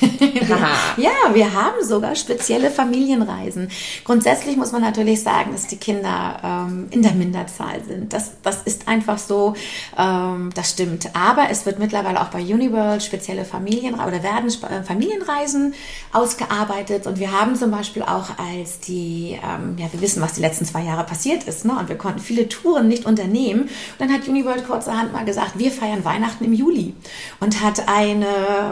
ja, 0.96 1.10
wir 1.32 1.52
haben 1.52 1.82
sogar 1.82 2.14
spezielle 2.16 2.70
Familienreisen. 2.70 3.70
Grundsätzlich 4.04 4.56
muss 4.56 4.72
man 4.72 4.82
natürlich 4.82 5.22
sagen, 5.22 5.52
dass 5.52 5.66
die 5.66 5.76
Kinder 5.76 6.40
ähm, 6.42 6.88
in 6.90 7.02
der 7.02 7.12
Minderzahl 7.12 7.82
sind. 7.86 8.12
Das, 8.12 8.32
das 8.42 8.62
ist 8.62 8.88
einfach 8.88 9.18
so, 9.18 9.54
ähm, 9.96 10.50
das 10.54 10.70
stimmt. 10.70 11.10
Aber 11.14 11.50
es 11.50 11.66
wird 11.66 11.78
mittlerweile 11.78 12.20
auch 12.20 12.28
bei 12.28 12.40
Uniworld 12.40 13.02
spezielle 13.02 13.44
Familienreisen 13.44 14.06
oder 14.06 14.22
werden 14.22 14.48
äh, 14.48 14.82
Familienreisen 14.82 15.74
ausgearbeitet. 16.12 17.06
Und 17.06 17.18
wir 17.18 17.32
haben 17.32 17.56
zum 17.56 17.70
Beispiel 17.70 18.02
auch 18.02 18.38
als 18.38 18.80
die, 18.80 19.38
ähm, 19.42 19.76
ja, 19.78 19.86
wir 19.92 20.00
wissen, 20.00 20.22
was 20.22 20.34
die 20.34 20.40
letzten 20.40 20.64
zwei 20.64 20.82
Jahre 20.82 21.04
passiert 21.04 21.44
ist, 21.44 21.64
ne? 21.64 21.76
und 21.78 21.88
wir 21.88 21.96
konnten 21.96 22.20
viele 22.20 22.48
Touren 22.48 22.88
nicht 22.88 23.06
unternehmen. 23.06 23.62
Und 23.62 23.70
dann 23.98 24.12
hat 24.12 24.26
Uniworld 24.28 24.66
kurzerhand 24.66 25.12
mal 25.12 25.24
gesagt, 25.24 25.58
wir 25.58 25.70
feiern 25.70 26.04
Weihnachten 26.04 26.44
im 26.44 26.52
Juli 26.52 26.94
und 27.40 27.62
hat 27.62 27.88
eine 27.88 28.26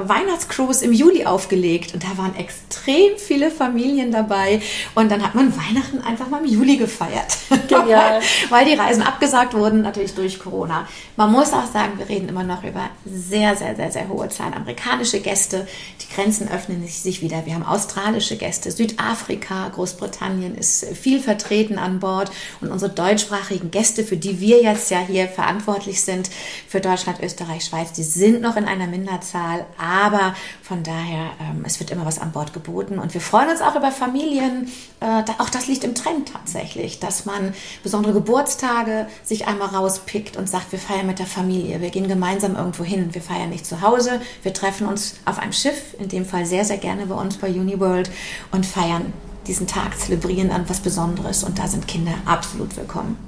Weihnachtscruise 0.04 0.71
Cruise 0.72 0.84
im 0.84 0.92
Juli 0.92 1.26
aufgelegt 1.26 1.92
und 1.92 2.02
da 2.02 2.16
waren 2.16 2.34
extrem 2.36 3.18
viele 3.18 3.50
Familien 3.50 4.10
dabei 4.10 4.62
und 4.94 5.10
dann 5.10 5.22
hat 5.22 5.34
man 5.34 5.52
Weihnachten 5.54 6.00
einfach 6.00 6.28
mal 6.28 6.42
im 6.42 6.50
Juli 6.50 6.78
gefeiert. 6.78 7.36
Genial. 7.68 8.20
Weil 8.48 8.64
die 8.64 8.74
Reisen 8.74 9.02
abgesagt 9.02 9.52
wurden, 9.52 9.82
natürlich 9.82 10.14
durch 10.14 10.38
Corona. 10.38 10.88
Man 11.16 11.30
muss 11.30 11.52
auch 11.52 11.70
sagen, 11.70 11.98
wir 11.98 12.08
reden 12.08 12.28
immer 12.28 12.42
noch 12.42 12.64
über 12.64 12.88
sehr, 13.04 13.54
sehr, 13.54 13.76
sehr, 13.76 13.92
sehr 13.92 14.08
hohe 14.08 14.28
Zahlen 14.30 14.54
amerikanische 14.54 15.20
Gäste. 15.20 15.66
Die 16.00 16.14
Grenzen 16.14 16.48
öffnen 16.48 16.86
sich 16.86 17.20
wieder. 17.20 17.44
Wir 17.44 17.54
haben 17.54 17.66
australische 17.66 18.36
Gäste, 18.36 18.70
Südafrika, 18.70 19.68
Großbritannien 19.68 20.56
ist 20.56 20.86
viel 20.94 21.20
vertreten 21.20 21.78
an 21.78 22.00
Bord 22.00 22.30
und 22.60 22.70
unsere 22.70 22.90
deutschsprachigen 22.90 23.70
Gäste, 23.70 24.04
für 24.04 24.16
die 24.16 24.40
wir 24.40 24.62
jetzt 24.62 24.90
ja 24.90 25.00
hier 25.00 25.28
verantwortlich 25.28 26.00
sind, 26.00 26.30
für 26.66 26.80
Deutschland, 26.80 27.20
Österreich, 27.22 27.64
Schweiz, 27.64 27.92
die 27.92 28.02
sind 28.02 28.40
noch 28.40 28.56
in 28.56 28.64
einer 28.64 28.86
Minderzahl, 28.86 29.66
aber 29.76 30.34
von 30.62 30.84
daher, 30.84 31.30
ähm, 31.40 31.64
es 31.66 31.80
wird 31.80 31.90
immer 31.90 32.06
was 32.06 32.20
an 32.20 32.30
Bord 32.30 32.52
geboten 32.52 33.00
und 33.00 33.12
wir 33.14 33.20
freuen 33.20 33.50
uns 33.50 33.60
auch 33.60 33.74
über 33.74 33.90
Familien. 33.90 34.68
Äh, 35.00 35.24
da, 35.24 35.34
auch 35.38 35.50
das 35.50 35.66
liegt 35.66 35.82
im 35.82 35.96
Trend 35.96 36.32
tatsächlich, 36.32 37.00
dass 37.00 37.26
man 37.26 37.52
besondere 37.82 38.12
Geburtstage 38.12 39.08
sich 39.24 39.48
einmal 39.48 39.68
rauspickt 39.68 40.36
und 40.36 40.48
sagt, 40.48 40.70
wir 40.70 40.78
feiern 40.78 41.08
mit 41.08 41.18
der 41.18 41.26
Familie, 41.26 41.80
wir 41.80 41.90
gehen 41.90 42.06
gemeinsam 42.06 42.54
irgendwo 42.54 42.84
hin. 42.84 43.12
Wir 43.12 43.22
feiern 43.22 43.50
nicht 43.50 43.66
zu 43.66 43.80
Hause, 43.80 44.20
wir 44.44 44.54
treffen 44.54 44.86
uns 44.86 45.16
auf 45.24 45.40
einem 45.40 45.52
Schiff, 45.52 45.96
in 45.98 46.08
dem 46.08 46.24
Fall 46.24 46.46
sehr, 46.46 46.64
sehr 46.64 46.78
gerne 46.78 47.06
bei 47.06 47.16
uns 47.16 47.38
bei 47.38 47.48
Uniworld 47.48 48.08
und 48.52 48.64
feiern 48.64 49.12
diesen 49.48 49.66
Tag, 49.66 49.98
zelebrieren 49.98 50.52
an 50.52 50.68
was 50.68 50.78
Besonderes 50.78 51.42
und 51.42 51.58
da 51.58 51.66
sind 51.66 51.88
Kinder 51.88 52.14
absolut 52.24 52.76
willkommen. 52.76 53.18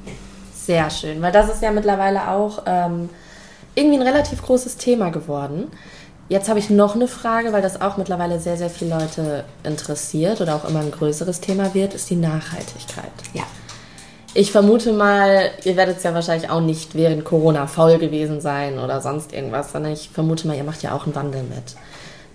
Sehr 0.54 0.88
schön, 0.88 1.20
weil 1.20 1.32
das 1.32 1.50
ist 1.50 1.62
ja 1.62 1.72
mittlerweile 1.72 2.28
auch 2.28 2.62
ähm, 2.66 3.10
irgendwie 3.74 3.98
ein 3.98 4.06
relativ 4.06 4.40
großes 4.42 4.76
Thema 4.76 5.10
geworden. 5.10 5.72
Jetzt 6.28 6.48
habe 6.48 6.58
ich 6.58 6.70
noch 6.70 6.94
eine 6.94 7.06
Frage, 7.06 7.52
weil 7.52 7.60
das 7.60 7.80
auch 7.80 7.96
mittlerweile 7.98 8.40
sehr, 8.40 8.56
sehr 8.56 8.70
viele 8.70 8.98
Leute 8.98 9.44
interessiert 9.62 10.40
oder 10.40 10.56
auch 10.56 10.64
immer 10.66 10.80
ein 10.80 10.90
größeres 10.90 11.40
Thema 11.40 11.74
wird, 11.74 11.94
ist 11.94 12.08
die 12.08 12.16
Nachhaltigkeit. 12.16 13.12
Ja. 13.34 13.42
Ich 14.32 14.50
vermute 14.50 14.92
mal, 14.92 15.50
ihr 15.64 15.76
werdet 15.76 15.98
es 15.98 16.02
ja 16.02 16.12
wahrscheinlich 16.14 16.50
auch 16.50 16.60
nicht 16.60 16.94
während 16.94 17.24
Corona 17.24 17.66
faul 17.66 17.98
gewesen 17.98 18.40
sein 18.40 18.78
oder 18.78 19.00
sonst 19.00 19.32
irgendwas, 19.32 19.70
sondern 19.70 19.92
ich 19.92 20.10
vermute 20.10 20.48
mal, 20.48 20.56
ihr 20.56 20.64
macht 20.64 20.82
ja 20.82 20.92
auch 20.92 21.04
einen 21.04 21.14
Wandel 21.14 21.42
mit. 21.42 21.76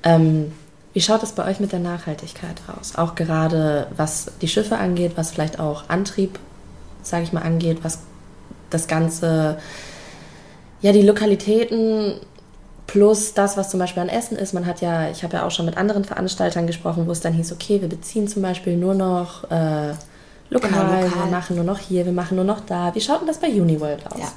Ähm, 0.04 0.54
wie 0.93 1.02
schaut 1.02 1.23
es 1.23 1.34
bei 1.34 1.45
euch 1.49 1.60
mit 1.60 1.71
der 1.71 1.80
Nachhaltigkeit 1.80 2.56
aus? 2.80 2.95
Auch 2.95 3.15
gerade 3.15 3.88
was 3.97 4.32
die 4.41 4.47
Schiffe 4.47 4.78
angeht, 4.78 5.13
was 5.15 5.32
vielleicht 5.32 5.60
auch 5.60 5.89
Antrieb, 5.89 6.39
sage 7.04 7.23
ich 7.23 7.34
mal, 7.34 7.41
angeht, 7.41 7.80
was 7.84 7.99
das 8.69 8.88
Ganze, 8.88 9.58
ja, 10.82 10.93
die 10.93 11.02
Lokalitäten 11.02 12.21
Plus 12.91 13.36
das, 13.36 13.56
was 13.56 13.69
zum 13.69 13.80
Beispiel 13.80 14.02
an 14.02 14.10
Essen 14.10 14.36
ist. 14.36 14.54
Man 14.54 14.65
hat 14.65 14.82
ja, 14.82 15.12
ich 15.12 15.23
habe 15.23 15.38
ja 15.38 15.45
auch 15.45 15.52
schon 15.52 15.67
mit 15.67 15.78
anderen 15.78 16.06
Veranstaltern 16.06 16.65
gesprochen, 16.65 17.06
wo 17.06 17.12
es 17.12 17.19
dann 17.19 17.34
hieß, 17.34 17.52
okay, 17.52 17.82
wir 17.82 17.88
beziehen 17.88 18.28
zum 18.28 18.41
Beispiel 18.41 18.78
nur 18.78 18.95
noch 18.95 19.43
äh, 19.52 19.93
lokal, 20.49 20.71
genau, 20.71 20.84
lokal, 20.84 21.04
wir 21.04 21.32
machen 21.32 21.56
nur 21.56 21.65
noch 21.65 21.78
hier, 21.78 22.06
wir 22.06 22.13
machen 22.13 22.36
nur 22.36 22.45
noch 22.45 22.62
da. 22.62 22.95
Wie 22.95 23.02
schaut 23.02 23.21
denn 23.21 23.28
das 23.28 23.38
bei 23.38 23.47
Uniworld 23.49 24.08
aus? 24.08 24.19
Ja. 24.19 24.32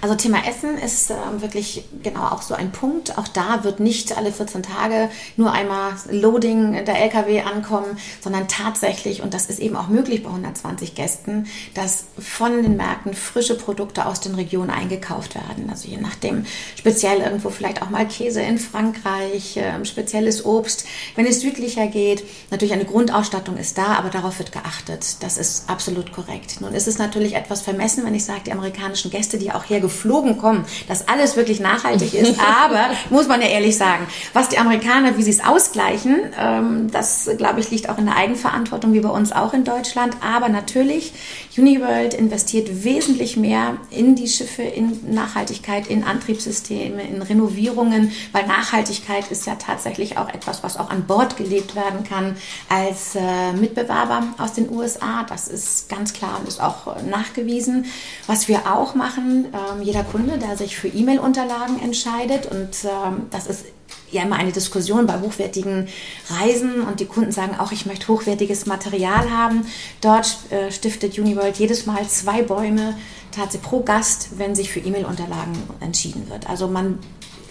Also 0.00 0.14
Thema 0.14 0.46
Essen 0.46 0.78
ist 0.78 1.10
äh, 1.10 1.14
wirklich 1.38 1.84
genau 2.02 2.26
auch 2.28 2.42
so 2.42 2.54
ein 2.54 2.70
Punkt. 2.70 3.18
Auch 3.18 3.28
da 3.28 3.64
wird 3.64 3.80
nicht 3.80 4.16
alle 4.16 4.32
14 4.32 4.62
Tage 4.62 5.10
nur 5.36 5.52
einmal 5.52 5.92
Loading 6.10 6.84
der 6.84 7.00
LKW 7.00 7.42
ankommen, 7.42 7.98
sondern 8.20 8.48
tatsächlich, 8.48 9.22
und 9.22 9.34
das 9.34 9.46
ist 9.46 9.58
eben 9.58 9.76
auch 9.76 9.88
möglich 9.88 10.22
bei 10.22 10.30
120 10.30 10.94
Gästen, 10.94 11.46
dass 11.74 12.06
von 12.18 12.62
den 12.62 12.76
Märkten 12.76 13.14
frische 13.14 13.56
Produkte 13.56 14.06
aus 14.06 14.20
den 14.20 14.34
Regionen 14.34 14.70
eingekauft 14.70 15.34
werden. 15.34 15.68
Also 15.70 15.88
je 15.88 15.96
nachdem, 15.96 16.46
speziell 16.76 17.20
irgendwo 17.20 17.50
vielleicht 17.50 17.82
auch 17.82 17.90
mal 17.90 18.06
Käse 18.06 18.40
in 18.40 18.58
Frankreich, 18.58 19.56
äh, 19.56 19.84
spezielles 19.84 20.44
Obst. 20.44 20.84
Wenn 21.16 21.26
es 21.26 21.40
südlicher 21.40 21.86
geht, 21.86 22.24
natürlich 22.50 22.72
eine 22.74 22.84
Grundausstattung 22.84 23.56
ist 23.56 23.78
da, 23.78 23.96
aber 23.96 24.10
darauf 24.10 24.38
wird 24.38 24.52
geachtet. 24.52 25.16
Das 25.20 25.38
ist 25.38 25.68
absolut 25.68 26.12
korrekt. 26.12 26.60
Nun 26.60 26.74
ist 26.74 26.86
es 26.86 26.98
natürlich 26.98 27.34
etwas 27.34 27.62
vermessen, 27.62 28.04
wenn 28.04 28.14
ich 28.14 28.24
sage, 28.24 28.42
die 28.46 28.52
amerikanischen 28.52 29.10
Gäste, 29.10 29.38
die 29.38 29.52
auch 29.58 29.68
her 29.68 29.80
geflogen 29.80 30.38
kommen, 30.38 30.64
dass 30.86 31.08
alles 31.08 31.36
wirklich 31.36 31.60
nachhaltig 31.60 32.14
ist. 32.14 32.38
Aber 32.64 32.90
muss 33.10 33.28
man 33.28 33.40
ja 33.40 33.48
ehrlich 33.48 33.76
sagen, 33.76 34.06
was 34.32 34.48
die 34.48 34.58
Amerikaner, 34.58 35.16
wie 35.16 35.22
sie 35.22 35.30
es 35.30 35.44
ausgleichen, 35.44 36.16
ähm, 36.38 36.90
das 36.90 37.28
glaube 37.36 37.60
ich 37.60 37.70
liegt 37.70 37.88
auch 37.88 37.98
in 37.98 38.06
der 38.06 38.16
Eigenverantwortung, 38.16 38.92
wie 38.92 39.00
bei 39.00 39.08
uns 39.08 39.32
auch 39.32 39.52
in 39.52 39.64
Deutschland. 39.64 40.16
Aber 40.22 40.48
natürlich, 40.48 41.12
Uniworld 41.56 42.14
investiert 42.14 42.84
wesentlich 42.84 43.36
mehr 43.36 43.76
in 43.90 44.14
die 44.14 44.28
Schiffe, 44.28 44.62
in 44.62 45.12
Nachhaltigkeit, 45.12 45.88
in 45.88 46.04
Antriebssysteme, 46.04 47.02
in 47.02 47.20
Renovierungen, 47.20 48.12
weil 48.32 48.46
Nachhaltigkeit 48.46 49.30
ist 49.30 49.46
ja 49.46 49.56
tatsächlich 49.56 50.16
auch 50.18 50.28
etwas, 50.28 50.62
was 50.62 50.76
auch 50.76 50.90
an 50.90 51.06
Bord 51.06 51.36
gelebt 51.36 51.74
werden 51.74 52.04
kann 52.04 52.36
als 52.68 53.16
äh, 53.16 53.52
Mitbewerber 53.52 54.22
aus 54.38 54.52
den 54.52 54.70
USA. 54.70 55.24
Das 55.28 55.48
ist 55.48 55.88
ganz 55.88 56.12
klar 56.12 56.38
und 56.38 56.48
ist 56.48 56.60
auch 56.60 56.96
nachgewiesen. 57.02 57.86
Was 58.26 58.48
wir 58.48 58.72
auch 58.72 58.94
machen, 58.94 59.47
ähm, 59.52 59.82
jeder 59.82 60.04
Kunde, 60.04 60.38
der 60.38 60.56
sich 60.56 60.76
für 60.76 60.88
E-Mail-Unterlagen 60.88 61.80
entscheidet. 61.82 62.46
Und 62.46 62.84
ähm, 62.84 63.26
das 63.30 63.46
ist 63.46 63.66
ja 64.10 64.22
immer 64.22 64.36
eine 64.36 64.52
Diskussion 64.52 65.06
bei 65.06 65.20
hochwertigen 65.20 65.88
Reisen 66.30 66.82
und 66.82 67.00
die 67.00 67.06
Kunden 67.06 67.32
sagen 67.32 67.58
auch, 67.58 67.72
ich 67.72 67.86
möchte 67.86 68.08
hochwertiges 68.08 68.66
Material 68.66 69.30
haben. 69.30 69.66
Dort 70.00 70.38
äh, 70.50 70.70
stiftet 70.70 71.18
Uniworld 71.18 71.56
jedes 71.58 71.86
Mal 71.86 72.06
zwei 72.08 72.42
Bäume 72.42 72.96
tatsächlich 73.30 73.62
pro 73.62 73.80
Gast, 73.80 74.38
wenn 74.38 74.54
sich 74.54 74.70
für 74.70 74.80
E-Mail-Unterlagen 74.80 75.56
entschieden 75.80 76.28
wird. 76.28 76.48
Also 76.48 76.66
man 76.68 76.98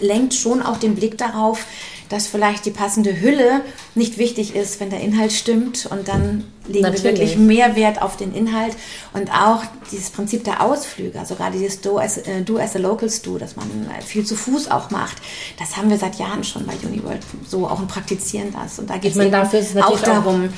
lenkt 0.00 0.34
schon 0.34 0.62
auch 0.62 0.78
den 0.78 0.94
Blick 0.94 1.18
darauf, 1.18 1.66
dass 2.08 2.26
vielleicht 2.26 2.64
die 2.64 2.70
passende 2.70 3.20
Hülle 3.20 3.60
nicht 3.94 4.18
wichtig 4.18 4.54
ist, 4.54 4.80
wenn 4.80 4.90
der 4.90 5.00
Inhalt 5.00 5.32
stimmt. 5.32 5.86
Und 5.90 6.08
dann 6.08 6.44
legen 6.66 6.82
Natürlich. 6.82 7.04
wir 7.04 7.10
wirklich 7.12 7.36
mehr 7.36 7.76
Wert 7.76 8.00
auf 8.00 8.16
den 8.16 8.34
Inhalt 8.34 8.76
und 9.12 9.30
auch 9.30 9.62
dieses 9.90 10.10
Prinzip 10.10 10.44
der 10.44 10.62
Ausflüge, 10.62 11.18
also 11.18 11.34
gerade 11.34 11.58
dieses 11.58 11.80
Do 11.80 11.98
as, 11.98 12.18
äh, 12.18 12.42
Do 12.42 12.58
as 12.58 12.76
a 12.76 12.78
Locals 12.78 13.22
Do, 13.22 13.38
dass 13.38 13.56
man 13.56 13.66
viel 14.04 14.24
zu 14.24 14.36
Fuß 14.36 14.70
auch 14.70 14.90
macht. 14.90 15.16
Das 15.58 15.76
haben 15.76 15.90
wir 15.90 15.98
seit 15.98 16.18
Jahren 16.18 16.44
schon 16.44 16.66
bei 16.66 16.74
Uniworld 16.82 17.20
so 17.46 17.66
auch 17.66 17.78
und 17.78 17.88
praktizieren 17.88 18.52
das. 18.52 18.78
Und 18.78 18.88
da 18.90 18.98
geht 18.98 19.16
es 19.16 19.76
auch 19.76 20.00
darum, 20.00 20.50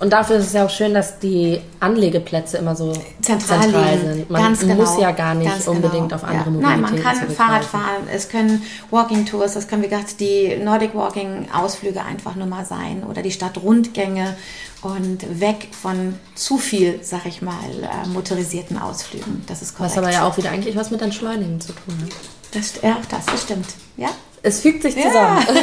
und 0.00 0.14
dafür 0.14 0.36
ist 0.36 0.46
es 0.46 0.52
ja 0.54 0.64
auch 0.64 0.70
schön, 0.70 0.94
dass 0.94 1.18
die 1.18 1.60
Anlegeplätze 1.78 2.56
immer 2.56 2.74
so 2.74 2.94
zentral, 3.20 3.60
zentral 3.60 3.98
sind. 3.98 4.30
Man 4.30 4.42
Ganz 4.42 4.62
muss 4.64 4.92
genau. 4.92 5.00
ja 5.02 5.10
gar 5.12 5.34
nicht 5.34 5.50
Ganz 5.50 5.68
unbedingt 5.68 6.08
genau. 6.08 6.14
auf 6.16 6.24
andere 6.24 6.44
ja. 6.46 6.50
Mobilitäten 6.50 6.82
Nein, 6.82 6.94
man 6.94 7.02
kann 7.02 7.30
Fahrrad 7.30 7.64
fahren, 7.64 8.08
es 8.10 8.30
können 8.30 8.62
Walking 8.90 9.26
Tours, 9.26 9.52
das 9.52 9.68
können 9.68 9.82
wie 9.82 9.88
gesagt 9.88 10.18
die 10.18 10.56
Nordic 10.56 10.94
Walking 10.94 11.48
Ausflüge 11.52 12.02
einfach 12.02 12.34
nur 12.34 12.46
mal 12.46 12.64
sein 12.64 13.04
oder 13.04 13.20
die 13.20 13.30
Stadtrundgänge 13.30 14.36
und 14.80 15.38
weg 15.38 15.68
von 15.70 16.14
zu 16.34 16.56
viel, 16.56 17.00
sag 17.02 17.26
ich 17.26 17.42
mal, 17.42 17.52
äh, 17.82 18.08
motorisierten 18.08 18.78
Ausflügen. 18.78 19.44
Das 19.48 19.60
ist 19.60 19.76
korrekt. 19.76 19.96
Was 19.96 20.02
aber 20.02 20.10
ja 20.10 20.26
auch 20.26 20.38
wieder 20.38 20.50
eigentlich 20.50 20.76
was 20.76 20.90
mit 20.90 21.02
Entschleunigen 21.02 21.60
zu 21.60 21.74
tun 21.74 21.94
hat. 22.02 22.10
Das, 22.52 22.80
ja, 22.82 22.96
das, 23.10 23.26
das 23.26 23.42
stimmt. 23.42 23.66
Ja, 23.98 24.08
es 24.42 24.60
fügt 24.60 24.82
sich 24.82 24.94
zusammen. 24.94 25.44
Ja. 25.46 25.54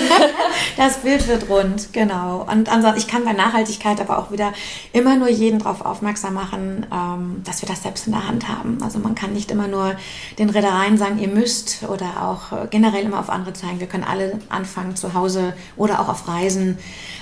das 0.77 0.97
Bild 0.97 1.27
wird 1.27 1.49
rund, 1.49 1.93
genau. 1.93 2.45
Und 2.49 2.71
ansonsten, 2.71 2.99
ich 2.99 3.07
kann 3.07 3.25
bei 3.25 3.33
Nachhaltigkeit 3.33 3.99
aber 3.99 4.19
auch 4.19 4.31
wieder 4.31 4.53
immer 4.93 5.15
nur 5.15 5.29
jeden 5.29 5.59
darauf 5.59 5.85
aufmerksam 5.85 6.35
machen, 6.35 6.85
ähm, 6.93 7.41
dass 7.43 7.61
wir 7.61 7.69
das 7.69 7.83
selbst 7.83 8.07
in 8.07 8.13
der 8.13 8.27
Hand 8.27 8.47
haben. 8.47 8.77
Also 8.83 8.99
man 8.99 9.15
kann 9.15 9.33
nicht 9.33 9.51
immer 9.51 9.67
nur 9.67 9.95
den 10.37 10.49
Reedereien 10.49 10.97
sagen, 10.97 11.19
ihr 11.19 11.27
müsst 11.27 11.83
oder 11.87 12.23
auch 12.23 12.69
generell 12.69 13.05
immer 13.05 13.19
auf 13.19 13.29
andere 13.29 13.53
zeigen. 13.53 13.79
Wir 13.79 13.87
können 13.87 14.03
alle 14.03 14.39
anfangen 14.49 14.95
zu 14.95 15.13
Hause 15.13 15.53
oder 15.75 15.99
auch 15.99 16.09
auf 16.09 16.27
Reisen. 16.27 16.77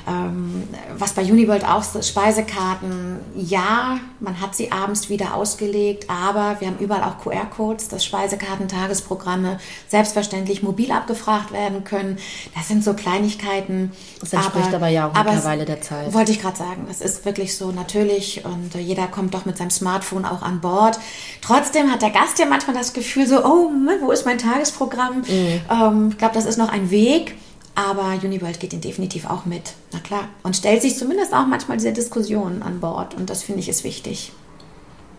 Ähm, 0.08 0.64
was 0.98 1.14
bei 1.14 1.24
Uniworld 1.24 1.66
auch 1.66 1.82
ist, 1.82 2.08
Speisekarten, 2.08 3.18
ja, 3.36 4.00
man 4.20 4.40
hat 4.40 4.56
sie 4.56 4.72
abends 4.72 5.10
wieder 5.10 5.34
ausgelegt, 5.34 6.10
aber 6.10 6.58
wir 6.60 6.68
haben 6.68 6.78
überall 6.80 7.04
auch 7.04 7.20
QR-Codes, 7.20 7.88
das 7.88 8.06
Speisekarten, 8.06 8.68
Tagesprogramme, 8.68 9.60
selbstverständlich 9.88 10.62
mobil 10.62 10.92
abgefragt 10.92 11.45
gemacht 11.46 11.52
werden 11.52 11.84
können. 11.84 12.18
Das 12.56 12.68
sind 12.68 12.84
so 12.84 12.94
Kleinigkeiten. 12.94 13.92
Das 14.20 14.34
entspricht 14.34 14.68
aber, 14.68 14.78
aber 14.78 14.88
ja 14.88 15.08
auch 15.08 15.14
mittlerweile 15.14 15.66
der 15.66 15.82
Zeit. 15.82 16.14
Wollte 16.14 16.32
ich 16.32 16.42
gerade 16.42 16.58
sagen. 16.58 16.86
Das 16.88 17.02
ist 17.02 17.26
wirklich 17.26 17.56
so 17.58 17.72
natürlich 17.72 18.44
und 18.46 18.76
äh, 18.76 18.80
jeder 18.80 19.08
kommt 19.08 19.34
doch 19.34 19.46
mit 19.46 19.58
seinem 19.58 19.72
Smartphone 19.72 20.26
auch 20.26 20.42
an 20.42 20.62
Bord. 20.62 21.00
Trotzdem 21.42 21.92
hat 21.92 22.02
der 22.02 22.12
Gast 22.12 22.40
ja 22.40 22.46
manchmal 22.46 22.76
das 22.76 22.94
Gefühl 22.94 23.28
so, 23.28 23.44
oh, 23.44 23.70
wo 24.02 24.12
ist 24.12 24.26
mein 24.26 24.38
Tagesprogramm? 24.38 25.20
Mhm. 25.20 25.62
Ähm, 25.70 26.10
ich 26.12 26.18
glaube, 26.18 26.34
das 26.34 26.46
ist 26.46 26.58
noch 26.58 26.70
ein 26.70 26.90
Weg. 26.92 27.36
Aber 27.78 28.14
Uniworld 28.24 28.62
geht 28.62 28.72
ihn 28.72 28.80
definitiv 28.80 29.30
auch 29.30 29.44
mit. 29.44 29.74
Na 29.92 30.00
klar. 30.00 30.30
Und 30.44 30.56
stellt 30.56 30.82
sich 30.82 30.98
zumindest 30.98 31.34
auch 31.34 31.46
manchmal 31.46 31.76
diese 31.76 31.92
Diskussionen 31.92 32.64
an 32.64 32.80
Bord. 32.80 33.16
Und 33.16 33.30
das 33.30 33.44
finde 33.44 33.60
ich 33.60 33.68
ist 33.68 33.84
wichtig. 33.84 34.32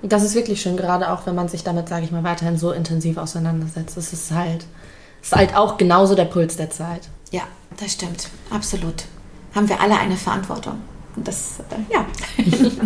Das 0.01 0.23
ist 0.23 0.35
wirklich 0.35 0.63
schön, 0.63 0.79
gerade 0.79 1.11
auch 1.11 1.27
wenn 1.27 1.35
man 1.35 1.49
sich 1.49 1.65
damit, 1.65 1.91
sage 1.91 2.07
ich 2.07 2.13
mal, 2.13 2.25
weiterhin 2.25 2.57
so 2.57 2.73
intensiv 2.73 3.19
auseinandersetzt. 3.19 3.99
Es 3.99 4.15
ist 4.15 4.31
halt 4.31 4.65
ist 5.27 5.37
halt 5.37 5.57
auch 5.57 5.77
genauso 5.77 6.15
der 6.15 6.25
Puls 6.25 6.57
der 6.57 6.71
Zeit. 6.71 7.09
Ja, 7.33 7.43
das 7.77 7.93
stimmt. 7.93 8.29
Absolut. 8.51 9.05
Haben 9.55 9.69
wir 9.69 9.81
alle 9.81 9.99
eine 9.99 10.17
Verantwortung. 10.17 10.81
Und 11.17 11.27
das, 11.27 11.61
äh, 11.71 11.93
ja. 11.93 12.05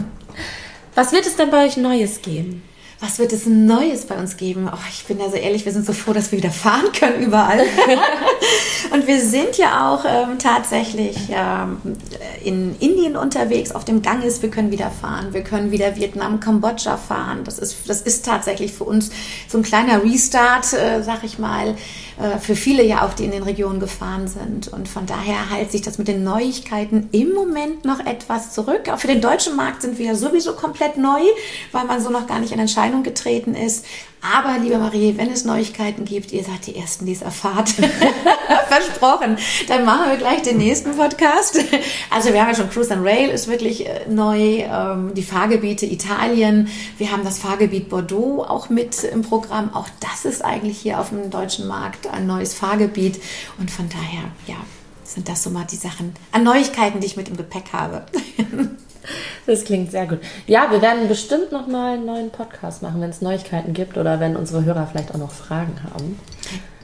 Was 0.95 1.13
wird 1.13 1.27
es 1.27 1.37
denn 1.37 1.51
bei 1.51 1.67
euch 1.67 1.77
Neues 1.77 2.23
geben? 2.23 2.63
was 3.01 3.19
wird 3.19 3.33
es 3.33 3.47
Neues 3.47 4.05
bei 4.05 4.17
uns 4.17 4.37
geben? 4.37 4.69
Oh, 4.71 4.77
ich 4.91 5.07
bin 5.07 5.19
da 5.19 5.31
so 5.31 5.37
ehrlich, 5.37 5.65
wir 5.65 5.73
sind 5.73 5.87
so 5.87 5.95
froh, 5.95 6.13
dass 6.13 6.31
wir 6.33 6.39
wieder 6.39 6.51
fahren 6.51 6.93
können 6.93 7.23
überall. 7.23 7.61
und 8.93 9.07
wir 9.07 9.21
sind 9.21 9.57
ja 9.57 9.91
auch 9.91 10.05
ähm, 10.07 10.39
tatsächlich 10.39 11.17
ähm, 11.31 11.79
in 12.45 12.77
Indien 12.79 13.17
unterwegs, 13.17 13.73
auf 13.73 13.87
dem 13.87 14.03
Gang 14.03 14.23
ist, 14.23 14.43
wir 14.43 14.51
können 14.51 14.71
wieder 14.71 14.91
fahren. 14.91 15.33
Wir 15.33 15.43
können 15.43 15.71
wieder 15.71 15.97
Vietnam, 15.97 16.41
Kambodscha 16.41 16.99
fahren. 16.99 17.41
Das 17.45 17.59
ist, 17.59 17.89
das 17.89 18.03
ist 18.03 18.27
tatsächlich 18.27 18.75
für 18.75 18.85
uns 18.85 19.11
so 19.49 19.57
ein 19.57 19.63
kleiner 19.63 20.05
Restart, 20.05 20.71
äh, 20.75 21.03
sag 21.03 21.25
ich 21.25 21.39
mal, 21.39 21.77
äh, 22.21 22.39
für 22.39 22.55
viele 22.55 22.85
ja 22.85 23.07
auch, 23.07 23.15
die 23.15 23.25
in 23.25 23.31
den 23.31 23.43
Regionen 23.43 23.81
gefahren 23.81 24.29
sind. 24.29 24.69
Und 24.69 24.89
von 24.89 25.07
daher 25.07 25.51
hält 25.51 25.73
sich 25.73 25.83
das 25.83 25.99
mit 25.99 26.09
den 26.09 26.23
Neuigkeiten 26.23 27.09
im 27.13 27.33
Moment 27.33 27.85
noch 27.85 28.01
etwas 28.01 28.53
zurück. 28.53 28.89
Auch 28.93 28.99
für 28.99 29.07
den 29.07 29.21
deutschen 29.21 29.57
Markt 29.57 29.83
sind 29.83 29.99
wir 29.99 30.07
ja 30.07 30.15
sowieso 30.15 30.55
komplett 30.55 30.97
neu, 30.97 31.21
weil 31.73 31.85
man 31.85 32.03
so 32.03 32.11
noch 32.11 32.27
gar 32.27 32.39
nicht 32.39 32.53
in 32.53 32.59
Entscheidung 32.59 33.03
getreten 33.03 33.55
ist. 33.55 33.85
Aber, 34.23 34.59
liebe 34.59 34.77
Marie, 34.77 35.15
wenn 35.17 35.33
es 35.33 35.47
Neuigkeiten 35.47 36.05
gibt, 36.05 36.31
ihr 36.33 36.45
seid 36.45 36.67
die 36.67 36.77
Ersten, 36.77 37.07
die 37.07 37.13
es 37.13 37.23
erfahrt. 37.23 37.71
Versprochen. 38.69 39.39
Dann 39.67 39.85
machen 39.87 40.11
wir 40.11 40.19
gleich 40.19 40.43
den 40.43 40.59
nächsten 40.59 40.95
Podcast. 40.95 41.59
Also 42.11 42.33
wir 42.33 42.43
haben 42.43 42.49
ja 42.49 42.55
schon 42.55 42.69
Cruise 42.69 42.93
and 42.93 43.05
Rail 43.05 43.31
ist 43.31 43.49
wirklich 43.49 43.87
äh, 43.87 44.07
neu. 44.09 44.63
Ähm, 44.63 45.15
die 45.15 45.23
Fahrgebiete 45.23 45.87
Italien. 45.87 46.69
Wir 46.99 47.13
haben 47.13 47.25
das 47.25 47.39
Fahrgebiet 47.39 47.89
Bordeaux 47.89 48.45
auch 48.47 48.69
mit 48.69 49.05
im 49.05 49.23
Programm. 49.23 49.75
Auch 49.75 49.89
das 50.01 50.31
ist 50.31 50.45
eigentlich 50.45 50.79
hier 50.79 51.01
auf 51.01 51.09
dem 51.09 51.31
deutschen 51.31 51.67
Markt 51.67 52.07
ein 52.13 52.27
neues 52.27 52.55
Fahrgebiet. 52.55 53.21
Und 53.59 53.71
von 53.71 53.89
daher, 53.89 54.31
ja, 54.47 54.57
sind 55.05 55.29
das 55.29 55.43
so 55.43 55.51
mal 55.51 55.67
die 55.71 55.77
Sachen 55.77 56.15
an 56.33 56.45
Neuigkeiten, 56.45 57.01
die 57.01 57.07
ich 57.07 57.17
mit 57.17 57.29
im 57.29 57.37
Gepäck 57.37 57.73
habe. 57.73 58.07
Das 59.47 59.65
klingt 59.65 59.91
sehr 59.91 60.07
gut. 60.07 60.21
Ja, 60.47 60.71
wir 60.71 60.83
werden 60.83 61.09
bestimmt 61.09 61.53
noch 61.53 61.67
mal 61.67 61.95
einen 61.95 62.07
neuen 62.07 62.31
Podcast 62.31 62.83
machen, 62.83 63.01
wenn 63.01 63.11
es 63.11 63.23
Neuigkeiten 63.23 63.73
gibt 63.73 63.97
oder 63.97 64.21
wenn 64.21 64.37
unsere 64.37 64.65
Hörer 64.65 64.87
vielleicht 64.87 65.13
auch 65.13 65.19
noch 65.19 65.33
Fragen 65.33 65.81
haben. 65.83 66.19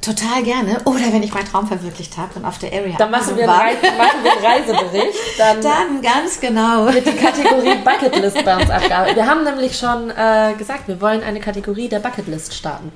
Total 0.01 0.43
gerne. 0.45 0.79
Oder 0.85 1.12
wenn 1.12 1.23
ich 1.25 1.35
meinen 1.35 1.47
Traum 1.47 1.67
verwirklicht 1.67 2.17
habe 2.17 2.31
und 2.37 2.45
auf 2.45 2.59
der 2.59 2.73
Area. 2.73 2.97
Dann 2.97 3.11
machen 3.11 3.37
wir, 3.37 3.43
einen, 3.53 3.77
machen 3.99 4.23
wir 4.23 4.33
einen 4.33 4.45
Reisebericht. 4.45 5.19
Dann, 5.39 5.61
dann 5.61 6.01
ganz 6.01 6.41
genau. 6.41 6.87
Wird 6.87 7.07
die 7.07 7.12
Kategorie 7.12 7.75
Bucketlist 7.85 8.45
bei 8.45 8.57
uns 8.57 8.71
abgearbeitet. 8.71 9.17
Wir 9.17 9.27
haben 9.27 9.45
nämlich 9.45 9.77
schon 9.77 10.11
äh, 10.11 10.55
gesagt, 10.57 10.87
wir 10.87 11.01
wollen 11.01 11.23
eine 11.23 11.41
Kategorie 11.41 11.89
der 11.89 11.99
Bucketlist 11.99 12.55
starten. 12.55 12.93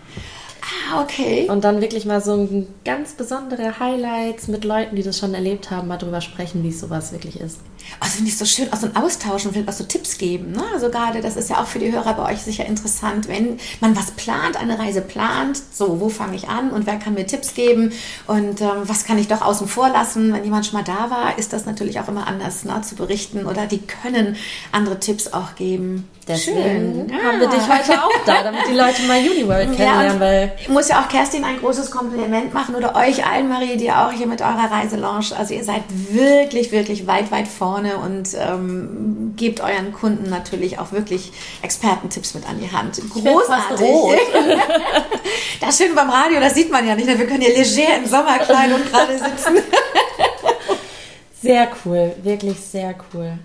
Ah, 0.71 1.03
okay. 1.03 1.49
Und 1.49 1.65
dann 1.65 1.81
wirklich 1.81 2.05
mal 2.05 2.21
so 2.21 2.67
ganz 2.85 3.15
besondere 3.15 3.79
Highlights 3.81 4.49
mit 4.49 4.65
Leuten, 4.65 4.97
die 4.97 5.03
das 5.03 5.19
schon 5.19 5.35
erlebt 5.35 5.71
haben, 5.71 5.89
mal 5.89 5.97
drüber 5.97 6.21
sprechen, 6.21 6.63
wie 6.63 6.73
sowas 6.73 7.13
wirklich 7.13 7.41
ist. 7.41 7.61
Also 8.01 8.17
finde 8.17 8.31
ich 8.31 8.39
so 8.39 8.45
schön, 8.45 8.73
auch 8.73 8.77
so 8.77 8.87
ein 8.87 8.97
Austauschen, 8.97 9.53
vielleicht 9.53 9.69
auch 9.69 9.75
so 9.75 9.85
Tipps 9.85 10.19
geben. 10.19 10.53
Ne? 10.53 10.63
Also 10.73 10.91
gerade, 10.91 11.21
das 11.21 11.37
ist 11.37 11.51
ja 11.51 11.61
auch 11.61 11.67
für 11.67 11.79
die 11.79 11.93
Hörer 11.93 12.15
bei 12.15 12.33
euch 12.33 12.41
sicher 12.41 12.65
interessant, 12.65 13.29
wenn 13.29 13.59
man 13.81 13.97
was 13.97 14.13
plant, 14.13 14.57
eine 14.57 14.79
Reise 14.79 15.01
plant, 15.01 15.61
so, 15.73 16.01
wo 16.01 16.09
fange 16.09 16.37
ich 16.37 16.49
an 16.49 16.71
und 16.71 16.87
wer 16.87 16.97
kann 16.97 17.15
mir 17.15 17.27
Tipps 17.27 17.55
geben 17.55 17.93
und 18.27 18.61
ähm, 18.61 18.83
was 18.85 19.05
kann 19.05 19.19
ich 19.19 19.29
doch 19.29 19.43
außen 19.43 19.69
vor 19.69 19.89
lassen, 19.89 20.33
wenn 20.33 20.45
jemand 20.45 20.67
schon 20.67 20.79
mal 20.79 20.85
da 20.85 21.11
war, 21.11 21.39
ist 21.39 21.53
das 21.53 21.67
natürlich 21.67 22.01
auch 22.01 22.09
immer 22.09 22.27
anders 22.27 22.65
ne, 22.65 22.81
zu 22.83 22.95
berichten 22.95 23.47
oder 23.47 23.67
die 23.67 23.81
können 23.81 24.37
andere 24.73 25.01
Tipps 25.01 25.33
auch 25.33 25.55
geben. 25.57 26.09
Deswegen 26.29 27.09
Schön. 27.09 27.25
haben 27.25 27.41
wir 27.41 27.49
dich 27.49 27.69
heute 27.69 28.05
auch 28.05 28.25
da, 28.25 28.45
damit 28.45 28.61
die 28.69 28.75
Leute 28.75 29.03
mal 29.09 29.19
Uniworld 29.19 29.77
kennenlernen. 29.77 30.15
Ja, 30.15 30.21
weil 30.21 30.53
ich 30.61 30.69
muss 30.69 30.89
ja 30.89 31.01
auch 31.01 31.09
Kerstin 31.09 31.45
ein 31.45 31.59
großes 31.59 31.91
Kompliment 31.91 32.55
machen 32.55 32.77
oder 32.77 32.95
euch 32.95 33.27
allen, 33.27 33.49
Marie, 33.49 33.77
die 33.77 33.91
auch 33.91 34.13
hier 34.13 34.29
mit 34.29 34.41
eurer 34.41 34.71
Reiselounge. 34.71 35.37
Also 35.37 35.55
ihr 35.55 35.65
seid 35.65 35.83
wirklich, 36.11 36.71
wirklich 36.71 37.09
weit, 37.09 37.33
weit 37.33 37.49
vorne 37.49 37.70
und 37.79 38.29
ähm, 38.39 39.35
gebt 39.37 39.61
euren 39.61 39.93
Kunden 39.93 40.29
natürlich 40.29 40.79
auch 40.79 40.93
wirklich 40.93 41.33
Expertentipps 41.63 42.35
mit 42.35 42.49
an 42.49 42.59
die 42.61 42.71
Hand. 42.71 43.01
Großartig. 43.11 43.81
das 45.61 45.79
schön 45.79 45.95
beim 45.95 46.11
Radio, 46.11 46.41
das 46.41 46.55
sieht 46.55 46.71
man 46.71 46.87
ja 46.87 46.95
nicht. 46.95 47.07
Wir 47.07 47.27
können 47.27 47.43
hier 47.43 47.55
leger 47.55 47.97
in 47.97 48.07
Sommerkleidung 48.09 48.81
gerade 48.91 49.13
sitzen. 49.13 49.59
Sehr 51.43 51.69
cool, 51.85 52.15
wirklich 52.23 52.61
sehr 52.61 52.95
cool. 53.15 53.39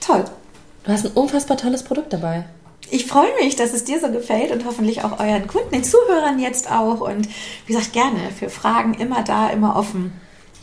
Toll. 0.00 0.24
Du 0.84 0.92
hast 0.92 1.04
ein 1.04 1.12
unfassbar 1.12 1.56
tolles 1.56 1.82
Produkt 1.82 2.12
dabei. 2.12 2.44
Ich 2.90 3.06
freue 3.06 3.34
mich, 3.40 3.56
dass 3.56 3.72
es 3.72 3.84
dir 3.84 3.98
so 3.98 4.10
gefällt 4.10 4.52
und 4.52 4.64
hoffentlich 4.66 5.02
auch 5.02 5.18
euren 5.18 5.46
Kunden, 5.46 5.70
den 5.72 5.82
Zuhörern 5.82 6.38
jetzt 6.38 6.70
auch. 6.70 7.00
Und 7.00 7.28
wie 7.66 7.72
gesagt, 7.72 7.92
gerne 7.92 8.30
für 8.38 8.50
Fragen 8.50 8.94
immer 8.94 9.22
da, 9.24 9.48
immer 9.48 9.76
offen. 9.76 10.12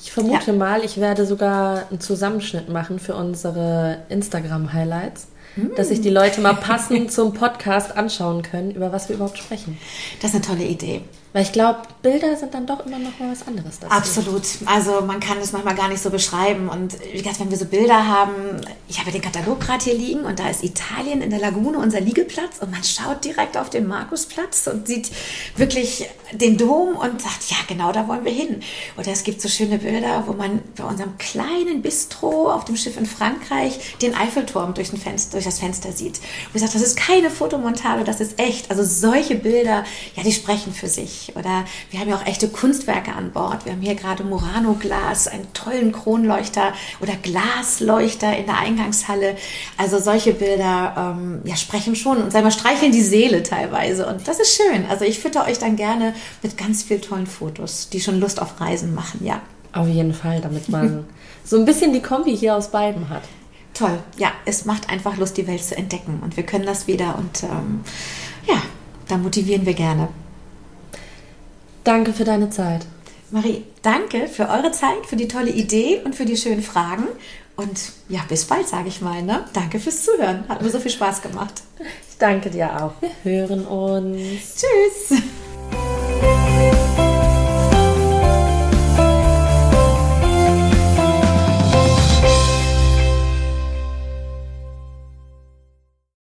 Ich 0.01 0.11
vermute 0.11 0.51
ja. 0.51 0.57
mal, 0.57 0.83
ich 0.83 0.97
werde 0.97 1.25
sogar 1.25 1.89
einen 1.89 1.99
Zusammenschnitt 1.99 2.69
machen 2.69 2.99
für 2.99 3.15
unsere 3.15 4.03
Instagram-Highlights. 4.09 5.27
dass 5.75 5.89
sich 5.89 5.99
die 5.99 6.09
Leute 6.09 6.41
mal 6.41 6.53
passend 6.53 7.11
zum 7.11 7.33
Podcast 7.33 7.97
anschauen 7.97 8.43
können, 8.43 8.71
über 8.71 8.93
was 8.93 9.09
wir 9.09 9.15
überhaupt 9.15 9.37
sprechen. 9.37 9.77
Das 10.21 10.33
ist 10.33 10.35
eine 10.35 10.45
tolle 10.45 10.69
Idee. 10.69 11.01
Weil 11.31 11.43
ich 11.43 11.51
glaube, 11.51 11.81
Bilder 12.01 12.35
sind 12.35 12.55
dann 12.55 12.65
doch 12.65 12.83
immer 12.85 12.97
noch 12.97 13.19
mal 13.19 13.31
was 13.31 13.47
anderes 13.47 13.79
dazu. 13.79 13.93
Absolut. 13.93 14.43
Also 14.65 15.01
man 15.01 15.19
kann 15.19 15.39
das 15.39 15.51
manchmal 15.51 15.75
gar 15.75 15.87
nicht 15.87 16.01
so 16.01 16.09
beschreiben. 16.09 16.69
Und 16.69 16.97
wie 17.13 17.19
gesagt, 17.19 17.39
wenn 17.39 17.51
wir 17.51 17.57
so 17.57 17.65
Bilder 17.65 18.07
haben, 18.07 18.61
ich 18.87 18.99
habe 18.99 19.11
den 19.11 19.21
Katalog 19.21 19.59
gerade 19.59 19.83
hier 19.83 19.93
liegen 19.93 20.21
und 20.21 20.39
da 20.39 20.49
ist 20.49 20.63
Italien 20.63 21.21
in 21.21 21.29
der 21.29 21.39
Lagune 21.39 21.77
unser 21.77 22.01
Liegeplatz 22.01 22.57
und 22.61 22.71
man 22.71 22.83
schaut 22.83 23.23
direkt 23.23 23.57
auf 23.57 23.69
den 23.69 23.87
Markusplatz 23.87 24.65
und 24.65 24.87
sieht 24.87 25.11
wirklich 25.55 26.09
den 26.31 26.57
Dom 26.57 26.95
und 26.95 27.21
sagt, 27.21 27.49
ja 27.49 27.57
genau, 27.67 27.91
da 27.91 28.07
wollen 28.07 28.25
wir 28.25 28.31
hin. 28.31 28.61
Oder 28.97 29.11
es 29.11 29.23
gibt 29.23 29.39
so 29.41 29.49
schöne 29.49 29.77
Bilder, 29.77 30.23
wo 30.25 30.33
man 30.33 30.61
bei 30.75 30.83
unserem 30.83 31.15
kleinen 31.19 31.83
Bistro 31.83 32.51
auf 32.51 32.65
dem 32.65 32.75
Schiff 32.75 32.97
in 32.97 33.05
Frankreich 33.05 33.97
den 34.01 34.15
Eiffelturm 34.15 34.73
durch, 34.73 34.89
Fenster, 34.89 35.33
durch 35.33 35.45
das 35.45 35.59
Fenster 35.59 35.91
sieht. 35.91 36.17
Und 36.17 36.55
ich 36.55 36.61
sage, 36.61 36.73
das 36.73 36.81
ist 36.81 36.97
keine 36.97 37.29
Fotomontage, 37.29 38.03
das 38.03 38.19
ist 38.19 38.39
echt. 38.39 38.71
Also 38.71 38.83
solche 38.83 39.35
Bilder, 39.35 39.83
ja, 40.15 40.23
die 40.23 40.33
sprechen 40.33 40.73
für 40.73 40.87
sich. 40.87 41.18
Oder 41.35 41.65
wir 41.91 41.99
haben 41.99 42.09
ja 42.09 42.15
auch 42.15 42.25
echte 42.25 42.49
Kunstwerke 42.49 43.13
an 43.13 43.31
Bord. 43.31 43.65
Wir 43.65 43.73
haben 43.73 43.81
hier 43.81 43.95
gerade 43.95 44.23
Murano-Glas, 44.23 45.27
einen 45.27 45.51
tollen 45.53 45.91
Kronleuchter 45.91 46.73
oder 46.99 47.13
Glasleuchter 47.13 48.37
in 48.37 48.45
der 48.45 48.59
Eingangshalle. 48.59 49.35
Also 49.77 49.99
solche 49.99 50.33
Bilder 50.33 51.15
ähm, 51.17 51.41
ja, 51.43 51.55
sprechen 51.55 51.95
schon 51.95 52.17
und 52.17 52.31
sagen 52.31 52.45
wir, 52.45 52.51
streicheln 52.51 52.91
die 52.91 53.01
Seele 53.01 53.43
teilweise. 53.43 54.07
Und 54.07 54.27
das 54.27 54.39
ist 54.39 54.55
schön. 54.55 54.85
Also 54.89 55.05
ich 55.05 55.19
fütter 55.19 55.45
euch 55.45 55.59
dann 55.59 55.75
gerne 55.75 56.13
mit 56.41 56.57
ganz 56.57 56.83
vielen 56.83 57.01
tollen 57.01 57.27
Fotos, 57.27 57.89
die 57.89 58.01
schon 58.01 58.19
Lust 58.19 58.41
auf 58.41 58.59
Reisen 58.59 58.93
machen, 58.93 59.25
ja. 59.25 59.41
Auf 59.73 59.87
jeden 59.87 60.13
Fall, 60.13 60.41
damit 60.41 60.69
man 60.69 61.05
so 61.43 61.57
ein 61.57 61.65
bisschen 61.65 61.93
die 61.93 62.01
Kombi 62.01 62.35
hier 62.35 62.55
aus 62.55 62.71
beiden 62.71 63.09
hat. 63.09 63.23
Toll, 63.73 63.99
ja, 64.17 64.31
es 64.45 64.65
macht 64.65 64.89
einfach 64.89 65.17
Lust, 65.17 65.37
die 65.37 65.47
Welt 65.47 65.63
zu 65.63 65.77
entdecken. 65.77 66.19
Und 66.23 66.37
wir 66.37 66.43
können 66.43 66.65
das 66.65 66.87
wieder 66.87 67.17
und 67.17 67.43
ähm, 67.43 67.81
ja, 68.47 68.61
da 69.07 69.17
motivieren 69.17 69.65
wir 69.65 69.73
gerne. 69.73 70.09
Danke 71.89 72.13
für 72.13 72.23
deine 72.23 72.51
Zeit. 72.51 72.85
Marie, 73.31 73.63
danke 73.81 74.27
für 74.27 74.47
eure 74.47 74.71
Zeit, 74.71 75.07
für 75.07 75.15
die 75.15 75.27
tolle 75.27 75.49
Idee 75.49 75.99
und 76.05 76.13
für 76.13 76.25
die 76.25 76.37
schönen 76.37 76.61
Fragen. 76.61 77.07
Und 77.55 77.79
ja, 78.09 78.19
bis 78.29 78.45
bald, 78.45 78.67
sage 78.67 78.89
ich 78.89 79.01
mal. 79.01 79.23
Ne? 79.23 79.45
Danke 79.53 79.79
fürs 79.79 80.03
Zuhören. 80.03 80.47
Hat 80.47 80.61
mir 80.61 80.69
so 80.69 80.79
viel 80.79 80.91
Spaß 80.91 81.23
gemacht. 81.23 81.63
Ich 82.07 82.19
danke 82.19 82.51
dir 82.51 82.79
auch. 82.79 82.93
Wir 83.23 83.47
hören 83.47 83.65
uns. 83.65 84.55
Tschüss. 84.55 85.19